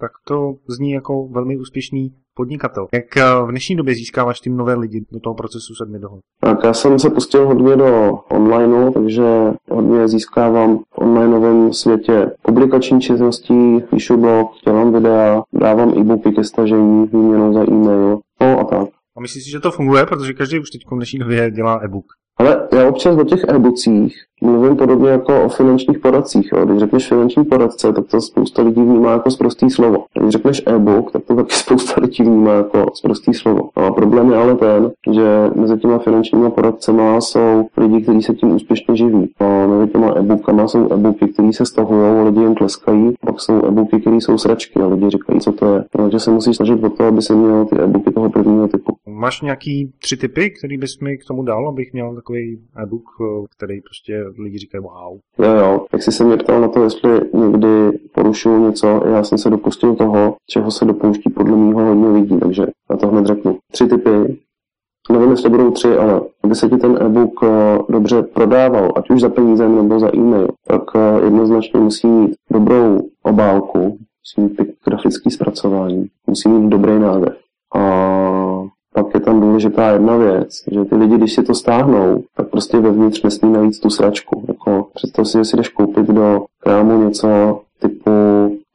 Tak 0.00 0.10
to 0.24 0.54
zní 0.68 0.90
jako 0.90 1.28
velmi 1.28 1.58
úspěšný 1.58 2.14
podnikatel. 2.34 2.86
Jak 2.92 3.16
eh, 3.16 3.22
v 3.46 3.50
dnešní 3.50 3.76
době 3.76 3.94
získáváš 3.94 4.40
tím 4.40 4.56
nové 4.56 4.74
lidi 4.74 5.04
do 5.12 5.20
toho 5.20 5.34
procesu 5.34 5.74
sedmi 5.74 5.98
dohod? 5.98 6.20
Tak 6.40 6.58
já 6.64 6.72
jsem 6.72 6.98
se 6.98 7.10
pustil 7.10 7.46
hodně 7.46 7.76
do 7.76 8.12
online, 8.28 8.92
takže 8.92 9.22
hodně 9.70 10.08
získávám 10.08 10.78
v 10.78 10.98
onlineovém 10.98 11.72
světě 11.72 12.30
publikační 12.42 13.00
činností, 13.00 13.80
píšu 13.90 14.16
blog, 14.16 14.50
dělám 14.64 14.92
videa, 14.92 15.42
dávám 15.52 15.98
e-booky 15.98 16.32
ke 16.32 16.44
stažení, 16.44 17.06
výměnou 17.06 17.52
za 17.52 17.62
e-mail, 17.62 18.18
no 18.40 18.60
a 18.60 18.64
tak. 18.64 18.88
A 19.16 19.20
myslíš 19.20 19.44
si, 19.44 19.50
že 19.50 19.60
to 19.60 19.70
funguje? 19.70 20.06
Protože 20.06 20.32
každý 20.32 20.58
už 20.58 20.70
teď 20.70 20.80
v 20.90 20.94
dnešní 20.94 21.18
době 21.18 21.50
dělá 21.50 21.80
e-book. 21.84 22.04
Ale 22.40 22.68
já 22.72 22.88
občas 22.88 23.16
o 23.16 23.24
těch 23.24 23.44
e-bookcích 23.48 24.14
mluvím 24.40 24.76
podobně 24.76 25.08
jako 25.10 25.44
o 25.44 25.48
finančních 25.48 25.98
poradcích. 25.98 26.50
Jo. 26.52 26.66
Když 26.66 26.78
řekneš 26.78 27.08
finanční 27.08 27.44
poradce, 27.44 27.92
tak 27.92 28.06
to 28.06 28.20
spousta 28.20 28.62
lidí 28.62 28.82
vnímá 28.82 29.12
jako 29.12 29.30
zprostý 29.30 29.70
slovo. 29.70 30.04
Když 30.20 30.32
řekneš 30.32 30.62
e-book, 30.66 31.12
tak 31.12 31.24
to 31.24 31.36
taky 31.36 31.54
spousta 31.54 31.94
lidí 32.00 32.22
vnímá 32.22 32.52
jako 32.52 32.86
zprostý 32.94 33.34
slovo. 33.34 33.70
No 33.76 33.84
a 33.84 33.92
problém 33.92 34.30
je 34.30 34.36
ale 34.36 34.54
ten, 34.54 34.90
že 35.10 35.50
mezi 35.54 35.78
těma 35.78 35.98
finančními 35.98 36.50
poradcema 36.50 37.20
jsou 37.20 37.66
lidi, 37.76 38.00
kteří 38.00 38.22
se 38.22 38.34
tím 38.34 38.54
úspěšně 38.54 38.96
živí. 38.96 39.30
A 39.40 39.66
mezi 39.66 39.92
těma 39.92 40.18
e-bookama 40.18 40.68
jsou 40.68 40.92
e-booky, 40.92 41.28
které 41.28 41.52
se 41.52 41.66
stahují, 41.66 42.24
lidi 42.24 42.40
jim 42.40 42.54
tleskají. 42.54 43.14
Pak 43.26 43.40
jsou 43.40 43.64
e-booky, 43.66 44.00
které 44.00 44.16
jsou 44.16 44.38
sračky 44.38 44.80
a 44.80 44.86
lidi 44.86 45.10
říkají, 45.10 45.40
co 45.40 45.52
to 45.52 45.74
je. 45.74 45.84
Takže 45.96 46.20
se 46.20 46.30
musíš 46.30 46.56
snažit 46.56 46.84
o 46.84 46.90
to, 46.90 47.04
aby 47.04 47.22
se 47.22 47.34
měl 47.34 47.64
ty 47.64 47.80
e-booky 47.80 48.10
toho 48.10 48.30
prvního 48.30 48.68
typu. 48.68 48.96
Máš 49.20 49.40
nějaký 49.40 49.92
tři 49.98 50.16
typy, 50.16 50.50
který 50.50 50.78
bys 50.78 50.98
mi 50.98 51.18
k 51.18 51.24
tomu 51.24 51.42
dal, 51.42 51.68
abych 51.68 51.92
měl 51.92 52.14
takový 52.14 52.60
e-book, 52.82 53.04
který 53.56 53.80
prostě 53.80 54.24
lidi 54.38 54.58
říkají 54.58 54.82
wow. 54.82 55.18
Jo, 55.38 55.52
jo. 55.54 55.86
Jak 55.92 56.02
jsi 56.02 56.12
se 56.12 56.24
mě 56.24 56.36
ptal 56.36 56.60
na 56.60 56.68
to, 56.68 56.84
jestli 56.84 57.20
někdy 57.34 57.98
porušuju 58.14 58.66
něco, 58.66 59.02
já 59.06 59.24
jsem 59.24 59.38
se 59.38 59.50
dopustil 59.50 59.96
toho, 59.96 60.36
čeho 60.46 60.70
se 60.70 60.84
dopouští 60.84 61.30
podle 61.30 61.56
mýho 61.56 61.84
hodně 61.84 62.08
lidí, 62.08 62.40
takže 62.40 62.66
na 62.90 62.96
to 62.96 63.08
hned 63.08 63.26
řeknu. 63.26 63.58
Tři 63.72 63.86
typy. 63.86 64.10
Nevím, 65.10 65.30
jestli 65.30 65.50
budou 65.50 65.70
tři, 65.70 65.88
ale 65.88 66.20
aby 66.44 66.54
se 66.54 66.68
ti 66.68 66.76
ten 66.76 66.98
e-book 67.02 67.40
eh, 67.42 67.78
dobře 67.88 68.22
prodával, 68.22 68.92
ať 68.96 69.10
už 69.10 69.20
za 69.20 69.28
peníze 69.28 69.68
nebo 69.68 70.00
za 70.00 70.14
e-mail, 70.14 70.48
tak 70.66 70.82
eh, 70.94 71.24
jednoznačně 71.24 71.80
musí 71.80 72.06
mít 72.06 72.34
dobrou 72.50 73.00
obálku, 73.22 73.78
musí 73.78 74.40
mít 74.40 74.60
grafický 74.84 75.30
zpracování, 75.30 76.06
musí 76.26 76.48
mít 76.48 76.68
dobrý 76.68 76.98
název. 76.98 77.36
A 77.76 77.80
pak 78.94 79.14
je 79.14 79.20
tam 79.20 79.40
důležitá 79.40 79.90
jedna 79.90 80.16
věc, 80.16 80.48
že 80.72 80.84
ty 80.84 80.94
lidi, 80.94 81.16
když 81.16 81.34
si 81.34 81.42
to 81.42 81.54
stáhnou, 81.54 82.22
tak 82.36 82.48
prostě 82.48 82.78
vevnitř 82.78 83.22
nesmí 83.22 83.52
najít 83.52 83.80
tu 83.80 83.90
sračku. 83.90 84.44
Jako, 84.48 84.86
představ 84.94 85.28
si, 85.28 85.38
že 85.38 85.44
si 85.44 85.56
jdeš 85.56 85.68
koupit 85.68 86.06
do 86.06 86.44
krámu 86.60 87.04
něco 87.04 87.60
typu 87.80 88.10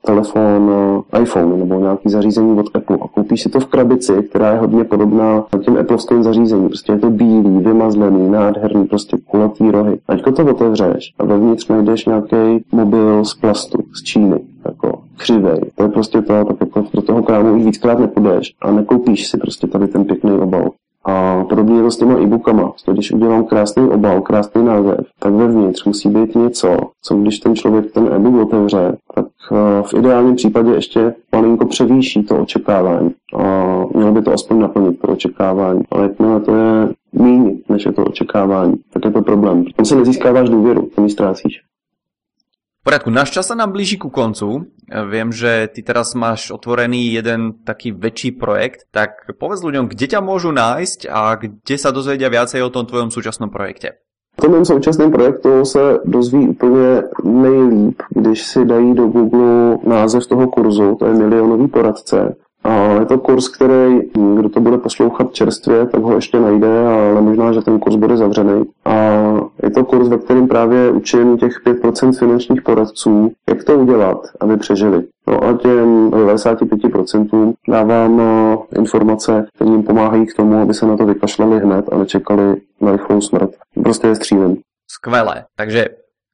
telefon, 0.05 0.71
eh, 1.13 1.21
iPhone 1.21 1.57
nebo 1.57 1.79
nějaký 1.79 2.09
zařízení 2.09 2.59
od 2.59 2.65
Apple 2.73 2.97
a 3.01 3.07
koupíš 3.07 3.41
si 3.41 3.49
to 3.49 3.59
v 3.59 3.65
krabici, 3.65 4.13
která 4.29 4.51
je 4.51 4.59
hodně 4.59 4.83
podobná 4.83 5.45
těm 5.63 5.77
Appleovským 5.77 6.23
zařízením. 6.23 6.67
Prostě 6.67 6.91
je 6.91 6.99
to 6.99 7.09
bílý, 7.09 7.57
vymazlený, 7.57 8.29
nádherný, 8.29 8.85
prostě 8.85 9.17
kulatý 9.25 9.71
rohy. 9.71 9.99
Ať 10.07 10.21
to 10.23 10.45
otevřeš 10.45 11.13
a 11.19 11.25
vevnitř 11.25 11.67
najdeš 11.67 12.05
nějaký 12.05 12.65
mobil 12.71 13.25
z 13.25 13.33
plastu, 13.33 13.77
z 13.93 14.03
Číny, 14.03 14.39
jako 14.65 15.01
křivej. 15.17 15.61
To 15.75 15.83
je 15.83 15.89
prostě 15.89 16.21
to, 16.21 16.45
tak 16.45 16.57
jako 16.59 16.83
do 16.93 17.01
toho 17.01 17.23
krámu 17.23 17.55
už 17.55 17.63
víckrát 17.63 17.99
nepůjdeš 17.99 18.55
a 18.61 18.71
nekoupíš 18.71 19.27
si 19.27 19.37
prostě 19.37 19.67
tady 19.67 19.87
ten 19.87 20.04
pěkný 20.25 20.39
obal. 20.39 20.71
A 21.07 21.43
podobně 21.49 21.75
je 21.77 21.83
to 21.83 21.91
s 21.91 21.97
těma 21.97 22.19
e-bookama. 22.19 22.73
Když 22.91 23.11
udělám 23.11 23.45
krásný 23.45 23.89
obal, 23.89 24.21
krásný 24.21 24.65
název, 24.65 24.99
tak 25.19 25.33
vevnitř 25.33 25.85
musí 25.85 26.09
být 26.09 26.35
něco, 26.35 26.77
co 27.01 27.15
když 27.15 27.39
ten 27.39 27.55
člověk 27.55 27.91
ten 27.91 28.09
e-book 28.13 28.47
otevře, 28.47 28.97
tak 29.15 29.25
eh, 29.51 29.83
v 29.83 29.93
ideálním 29.93 30.35
případě 30.35 30.71
ještě 30.71 31.15
malinko 31.31 31.65
převýší 31.65 32.23
to 32.23 32.41
očekávání. 32.41 33.11
A 33.35 33.83
mělo 33.95 34.11
by 34.11 34.21
to 34.21 34.33
aspoň 34.33 34.59
naplnit 34.59 34.99
to 34.99 35.07
očekávání. 35.07 35.81
Ale 35.91 36.03
jakmile 36.03 36.39
to 36.39 36.55
je 36.55 36.89
méně, 37.13 37.51
než 37.69 37.85
je 37.85 37.91
to 37.91 38.03
očekávání, 38.03 38.73
tak 38.93 39.05
je 39.05 39.11
to 39.11 39.21
problém. 39.21 39.65
Tam 39.75 39.85
se 39.85 39.95
nezískáváš 39.95 40.49
důvěru, 40.49 40.89
tam 40.95 41.05
ji 41.05 41.11
ztrácíš 41.11 41.61
poriadku, 42.85 43.09
náš 43.09 43.33
čas 43.33 43.49
sa 43.49 43.57
nám 43.57 43.73
blíži 43.73 43.97
ku 43.97 44.13
koncu. 44.13 44.69
Viem, 44.85 45.33
že 45.33 45.65
ty 45.73 45.81
teraz 45.81 46.13
máš 46.13 46.53
otvorený 46.53 47.09
jeden 47.09 47.65
taký 47.65 47.89
väčší 47.89 48.37
projekt, 48.37 48.85
tak 48.93 49.25
povedz 49.41 49.65
ľuďom, 49.65 49.89
kde 49.89 50.05
ťa 50.13 50.21
môžu 50.21 50.53
nájsť 50.53 51.09
a 51.09 51.33
kde 51.33 51.75
sa 51.81 51.89
dozvedia 51.89 52.29
viacej 52.29 52.61
o 52.61 52.69
tom 52.69 52.85
tvojom 52.85 53.09
súčasnom 53.09 53.49
projekte. 53.49 53.97
V 54.37 54.41
tom 54.41 54.65
současném 54.65 55.11
projektu 55.11 55.65
se 55.65 55.99
dozví 56.05 56.47
úplně 56.49 57.03
nejlíp, 57.23 58.01
když 58.09 58.43
si 58.43 58.65
dají 58.65 58.93
do 58.93 59.07
Google 59.07 59.77
název 59.87 60.27
toho 60.27 60.47
kurzu, 60.47 60.95
to 60.99 61.05
je 61.05 61.13
milionový 61.13 61.67
poradce. 61.67 62.35
A 62.65 62.99
je 62.99 63.05
to 63.05 63.17
kurz, 63.17 63.47
který, 63.47 63.99
kdo 64.35 64.49
to 64.49 64.59
bude 64.59 64.77
poslouchat 64.77 65.33
čerstvě, 65.33 65.85
tak 65.85 66.01
ho 66.01 66.15
ještě 66.15 66.39
najde, 66.39 66.87
ale 66.87 67.21
možná, 67.21 67.53
že 67.53 67.61
ten 67.61 67.79
kurz 67.79 67.95
bude 67.95 68.17
zavřený. 68.17 68.63
A 68.85 68.93
je 69.63 69.69
to 69.69 69.83
kurz, 69.83 70.07
ve 70.07 70.17
kterém 70.17 70.47
právě 70.47 70.91
učím 70.91 71.37
těch 71.37 71.65
5% 71.65 72.19
finančních 72.19 72.61
poradců, 72.61 73.31
jak 73.49 73.63
to 73.63 73.79
udělat, 73.79 74.17
aby 74.39 74.57
přežili. 74.57 75.03
No 75.27 75.43
a 75.43 75.53
těm 75.53 76.09
95% 76.09 77.53
dávám 77.67 78.21
eh, 78.21 78.79
informace, 78.79 79.45
které 79.55 79.71
jim 79.71 79.83
pomáhají 79.83 80.25
k 80.25 80.35
tomu, 80.35 80.61
aby 80.61 80.73
se 80.73 80.85
na 80.85 80.97
to 80.97 81.05
vykašlali 81.05 81.59
hned 81.59 81.85
a 81.91 81.97
nečekali 81.97 82.55
na 82.81 82.91
rychlou 82.91 83.21
smrt. 83.21 83.49
Prostě 83.83 84.07
je 84.07 84.15
střílem. 84.15 84.55
Skvelé. 84.87 85.43
Takže 85.57 85.85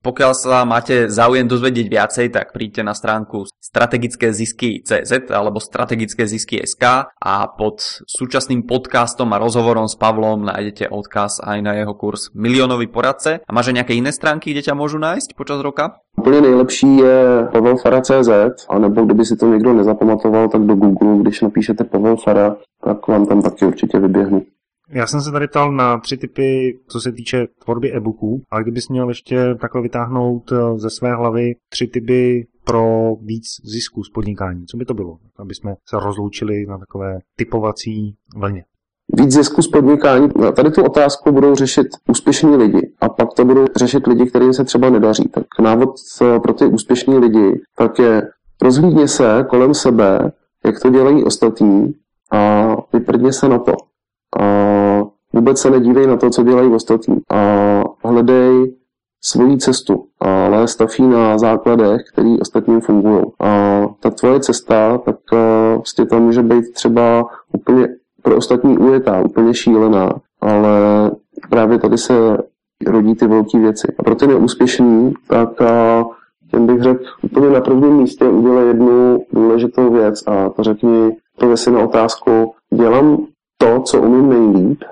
pokiaľ 0.01 0.31
sa 0.33 0.65
máte 0.65 1.05
záujem 1.09 1.45
dozvedieť 1.45 1.87
viacej, 1.87 2.25
tak 2.33 2.53
príďte 2.57 2.81
na 2.81 2.97
stránku 2.97 3.45
strategické 3.61 4.33
zisky 4.33 4.81
CZ 4.81 5.29
alebo 5.29 5.61
strategické 5.61 6.25
zisky 6.25 6.57
SK 6.65 7.13
a 7.13 7.33
pod 7.53 7.85
súčasným 8.09 8.65
podcastom 8.65 9.29
a 9.31 9.41
rozhovorom 9.41 9.85
s 9.85 9.93
Pavlom 9.95 10.49
nájdete 10.49 10.89
odkaz 10.89 11.39
aj 11.45 11.61
na 11.61 11.77
jeho 11.77 11.93
kurz 11.93 12.33
Milionový 12.33 12.89
poradce. 12.89 13.45
A 13.45 13.51
máš 13.53 13.69
nejaké 13.71 13.93
iné 13.93 14.09
stránky, 14.09 14.51
kde 14.51 14.67
ťa 14.67 14.75
môžu 14.75 14.97
nájsť 14.97 15.37
počas 15.37 15.61
roka? 15.61 16.01
Úplně 16.17 16.41
nejlepší 16.41 16.97
je 16.97 17.47
Pavel 17.51 17.77
Fara 17.77 18.01
CZ, 18.01 18.29
anebo 18.69 19.05
kdyby 19.05 19.25
si 19.25 19.35
to 19.35 19.47
někdo 19.47 19.73
nezapamatoval, 19.73 20.49
tak 20.49 20.61
do 20.61 20.75
Google, 20.75 21.17
když 21.21 21.41
napíšete 21.41 21.83
Pavel 21.83 22.15
Fara, 22.17 22.55
tak 22.83 23.07
vám 23.07 23.25
tam 23.25 23.41
taky 23.41 23.65
určitě 23.65 23.99
vyběhnu. 23.99 24.41
Já 24.93 25.07
jsem 25.07 25.21
se 25.21 25.31
tady 25.31 25.47
ptal 25.47 25.71
na 25.71 25.97
tři 25.97 26.17
typy, 26.17 26.79
co 26.87 27.01
se 27.01 27.11
týče 27.11 27.47
tvorby 27.63 27.93
e-booků, 27.93 28.41
ale 28.49 28.63
kdybys 28.63 28.89
měl 28.89 29.09
ještě 29.09 29.55
takhle 29.61 29.81
vytáhnout 29.81 30.51
eh, 30.51 30.79
ze 30.79 30.89
své 30.89 31.15
hlavy 31.15 31.55
tři 31.69 31.87
typy 31.87 32.47
pro 32.65 33.15
víc 33.21 33.45
zisku 33.63 34.03
z 34.03 34.09
podnikání, 34.09 34.65
co 34.65 34.77
by 34.77 34.85
to 34.85 34.93
bylo, 34.93 35.17
aby 35.37 35.55
jsme 35.55 35.75
se 35.89 35.99
rozloučili 35.99 36.65
na 36.65 36.77
takové 36.77 37.19
typovací 37.35 38.15
vlně? 38.35 38.63
Víc 39.17 39.31
zisku 39.31 39.61
z 39.61 39.67
podnikání. 39.67 40.29
Tady 40.55 40.71
tu 40.71 40.83
otázku 40.83 41.31
budou 41.31 41.55
řešit 41.55 41.87
úspěšní 42.09 42.55
lidi 42.55 42.93
a 43.01 43.09
pak 43.09 43.33
to 43.33 43.45
budou 43.45 43.65
řešit 43.75 44.07
lidi, 44.07 44.25
kterým 44.25 44.53
se 44.53 44.63
třeba 44.63 44.89
nedaří. 44.89 45.23
Tak 45.29 45.45
návod 45.61 45.89
eh, 46.21 46.39
pro 46.39 46.53
ty 46.53 46.65
úspěšní 46.65 47.17
lidi 47.17 47.61
tak 47.77 47.99
je 47.99 48.21
rozhlídně 48.61 49.07
se 49.07 49.45
kolem 49.49 49.73
sebe, 49.73 50.31
jak 50.65 50.79
to 50.79 50.89
dělají 50.89 51.23
ostatní 51.23 51.93
a 52.31 52.67
vyprdně 52.93 53.33
se 53.33 53.49
na 53.49 53.59
to. 53.59 53.90
A 54.39 54.81
Vůbec 55.33 55.59
se 55.59 55.69
nedívej 55.69 56.07
na 56.07 56.17
to, 56.17 56.29
co 56.29 56.43
dělají 56.43 56.69
ostatní 56.73 57.17
a 57.29 57.81
hledej 58.03 58.75
svoji 59.23 59.57
cestu, 59.57 60.05
ale 60.19 60.67
staví 60.67 61.07
na 61.07 61.37
základech, 61.37 62.01
který 62.13 62.39
ostatním 62.39 62.81
fungují. 62.81 63.23
A 63.39 63.81
ta 63.99 64.09
tvoje 64.09 64.39
cesta, 64.39 64.97
tak 64.97 65.15
vlastně 65.75 66.05
tam 66.05 66.23
může 66.23 66.43
být 66.43 66.73
třeba 66.73 67.25
úplně 67.53 67.87
pro 68.21 68.37
ostatní 68.37 68.77
ujetá, 68.77 69.21
úplně 69.21 69.53
šílená, 69.53 70.13
ale 70.41 70.71
právě 71.49 71.79
tady 71.79 71.97
se 71.97 72.37
rodí 72.87 73.15
ty 73.15 73.27
velké 73.27 73.59
věci. 73.59 73.87
A 73.99 74.03
pro 74.03 74.15
ty 74.15 74.27
neúspěšný, 74.27 75.13
tak 75.27 75.49
těm 76.51 76.67
bych 76.67 76.81
řekl 76.81 77.03
úplně 77.21 77.49
na 77.49 77.61
prvním 77.61 77.93
místě 77.93 78.25
udělej 78.25 78.67
jednu 78.67 79.19
důležitou 79.33 79.93
věc 79.93 80.23
a 80.27 80.49
to 80.49 80.63
řekni, 80.63 81.17
to 81.37 81.57
si 81.57 81.71
na 81.71 81.79
otázku, 81.79 82.53
dělám 82.73 83.25
to, 83.61 83.81
co 83.81 84.01
umím 84.01 84.29
nejlíp, 84.29 84.83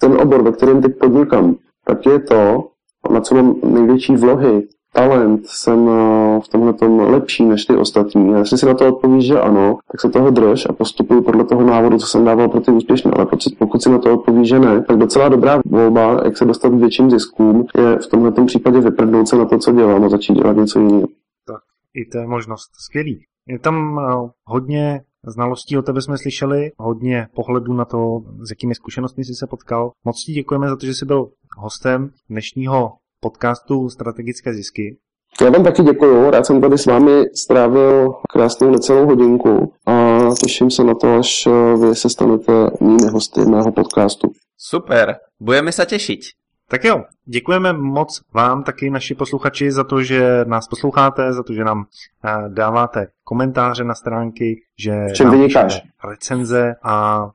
ten 0.00 0.12
obor, 0.20 0.42
ve 0.42 0.52
kterém 0.52 0.82
teď 0.82 0.98
podnikám, 0.98 1.56
tak 1.84 2.06
je 2.06 2.20
to, 2.20 2.68
na 3.10 3.20
co 3.20 3.34
mám 3.34 3.54
největší 3.64 4.16
vlohy, 4.16 4.62
talent, 4.92 5.46
jsem 5.46 5.88
eh, 5.88 6.40
v 6.40 6.48
tomhle 6.48 6.72
tom 6.72 7.00
lepší 7.00 7.44
než 7.44 7.64
ty 7.64 7.76
ostatní. 7.76 8.34
A 8.34 8.38
jestli 8.38 8.58
si 8.58 8.66
na 8.66 8.74
to 8.74 8.88
odpovíš, 8.88 9.26
že 9.26 9.40
ano, 9.40 9.78
tak 9.92 10.00
se 10.00 10.08
toho 10.08 10.30
drž 10.30 10.66
a 10.68 10.72
postupuj 10.72 11.22
podle 11.22 11.44
toho 11.44 11.64
návodu, 11.64 11.98
co 11.98 12.06
jsem 12.06 12.24
dával 12.24 12.48
pro 12.48 12.60
ty 12.60 12.70
úspěšné. 12.70 13.10
Ale 13.10 13.26
pokud 13.58 13.82
si 13.82 13.90
na 13.90 13.98
to 13.98 14.14
odpovíš, 14.14 14.48
že 14.48 14.58
ne, 14.58 14.82
tak 14.82 14.96
docela 14.96 15.28
dobrá 15.28 15.60
volba, 15.66 16.20
jak 16.24 16.36
se 16.36 16.44
dostat 16.44 16.68
k 16.68 16.74
větším 16.74 17.10
ziskům, 17.10 17.66
je 17.78 17.98
v 17.98 18.06
tomhle 18.06 18.32
případě 18.46 18.80
vyprdnout 18.80 19.28
se 19.28 19.36
na 19.36 19.44
to, 19.44 19.58
co 19.58 19.72
dělám 19.72 20.04
a 20.04 20.08
začít 20.08 20.34
dělat 20.34 20.56
něco 20.56 20.80
jiného. 20.80 21.06
Tak, 21.46 21.60
i 21.94 22.04
to 22.10 22.18
je 22.18 22.26
možnost. 22.26 22.70
Skvělý. 22.86 23.24
Je 23.48 23.58
tam 23.58 23.98
eh, 23.98 24.30
hodně 24.44 25.00
znalostí 25.26 25.78
o 25.78 25.82
tebe 25.82 26.02
jsme 26.02 26.18
slyšeli, 26.18 26.72
hodně 26.76 27.28
pohledů 27.34 27.72
na 27.72 27.84
to, 27.84 28.20
s 28.40 28.50
jakými 28.50 28.74
zkušenostmi 28.74 29.24
jsi 29.24 29.34
se 29.34 29.46
potkal. 29.46 29.90
Moc 30.04 30.24
ti 30.24 30.32
děkujeme 30.32 30.68
za 30.68 30.76
to, 30.76 30.86
že 30.86 30.94
jsi 30.94 31.04
byl 31.04 31.28
hostem 31.56 32.10
dnešního 32.30 32.92
podcastu 33.20 33.88
Strategické 33.88 34.54
zisky. 34.54 34.98
Já 35.40 35.50
vám 35.50 35.64
taky 35.64 35.82
děkuju, 35.82 36.30
rád 36.30 36.46
jsem 36.46 36.60
tady 36.60 36.78
s 36.78 36.86
vámi 36.86 37.24
strávil 37.34 38.12
krásnou 38.32 38.70
necelou 38.70 39.06
hodinku 39.06 39.72
a 39.86 40.18
těším 40.40 40.70
se 40.70 40.84
na 40.84 40.94
to, 40.94 41.14
až 41.14 41.46
eh, 41.46 41.76
vy 41.76 41.94
se 41.94 42.10
stanete 42.10 42.52
mými 42.80 43.08
hosty 43.12 43.40
mého 43.40 43.72
podcastu. 43.72 44.28
Super, 44.58 45.16
budeme 45.40 45.72
se 45.72 45.86
těšit. 45.86 46.20
Tak 46.68 46.84
jo, 46.84 47.04
děkujeme 47.24 47.72
moc 47.72 48.22
vám, 48.34 48.62
taky 48.62 48.90
naši 48.90 49.14
posluchači, 49.14 49.72
za 49.72 49.84
to, 49.84 50.02
že 50.02 50.44
nás 50.44 50.68
posloucháte, 50.68 51.32
za 51.32 51.42
to, 51.42 51.52
že 51.52 51.64
nám 51.64 51.84
eh, 52.24 52.48
dáváte 52.48 53.06
komentáře 53.24 53.84
na 53.84 53.94
stránky, 53.94 54.62
že 54.78 55.06
Čem 55.14 55.50
nám 55.54 55.68
recenze 56.10 56.74
a 56.82 57.26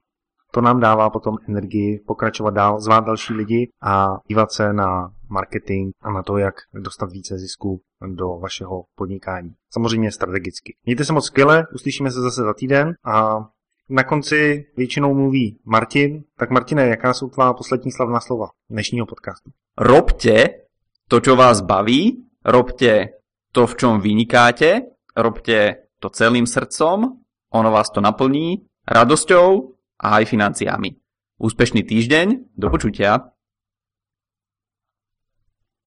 to 0.53 0.61
nám 0.61 0.79
dává 0.79 1.09
potom 1.09 1.37
energii 1.49 1.99
pokračovat 2.07 2.53
dál, 2.53 2.79
zvát 2.79 3.05
další 3.05 3.33
lidi 3.33 3.71
a 3.81 4.17
dívat 4.27 4.51
se 4.51 4.73
na 4.73 5.11
marketing 5.29 5.93
a 6.01 6.11
na 6.11 6.23
to, 6.23 6.37
jak 6.37 6.55
dostat 6.73 7.11
více 7.11 7.37
zisku 7.37 7.81
do 8.15 8.27
vašeho 8.27 8.83
podnikání. 8.95 9.53
Samozřejmě 9.73 10.11
strategicky. 10.11 10.75
Mějte 10.85 11.05
se 11.05 11.13
moc 11.13 11.25
skvěle, 11.25 11.67
uslyšíme 11.75 12.11
se 12.11 12.21
zase 12.21 12.41
za 12.41 12.53
týden 12.53 12.93
a 13.05 13.45
na 13.91 14.03
konci 14.03 14.65
většinou 14.77 15.13
mluví 15.13 15.59
Martin. 15.65 16.23
Tak 16.37 16.49
Martine, 16.49 16.87
jaká 16.87 17.13
jsou 17.13 17.29
tvá 17.29 17.53
poslední 17.53 17.91
slavná 17.91 18.19
slova 18.19 18.47
dnešního 18.69 19.05
podcastu? 19.05 19.51
Robte 19.77 20.47
to, 21.07 21.19
čo 21.19 21.35
vás 21.35 21.61
baví, 21.61 22.23
robte 22.45 23.09
to, 23.51 23.67
v 23.67 23.75
čom 23.75 24.01
vynikáte, 24.01 24.81
robte 25.15 25.75
to 25.99 26.09
celým 26.09 26.47
srdcom, 26.47 27.19
ono 27.51 27.71
vás 27.71 27.89
to 27.91 28.01
naplní 28.01 28.63
radosťou 28.87 29.75
a 29.99 30.07
aj 30.09 30.25
financiami. 30.25 30.95
Úspešný 31.37 31.83
týždeň, 31.83 32.55
do 32.55 32.69
počutia. 32.69 33.30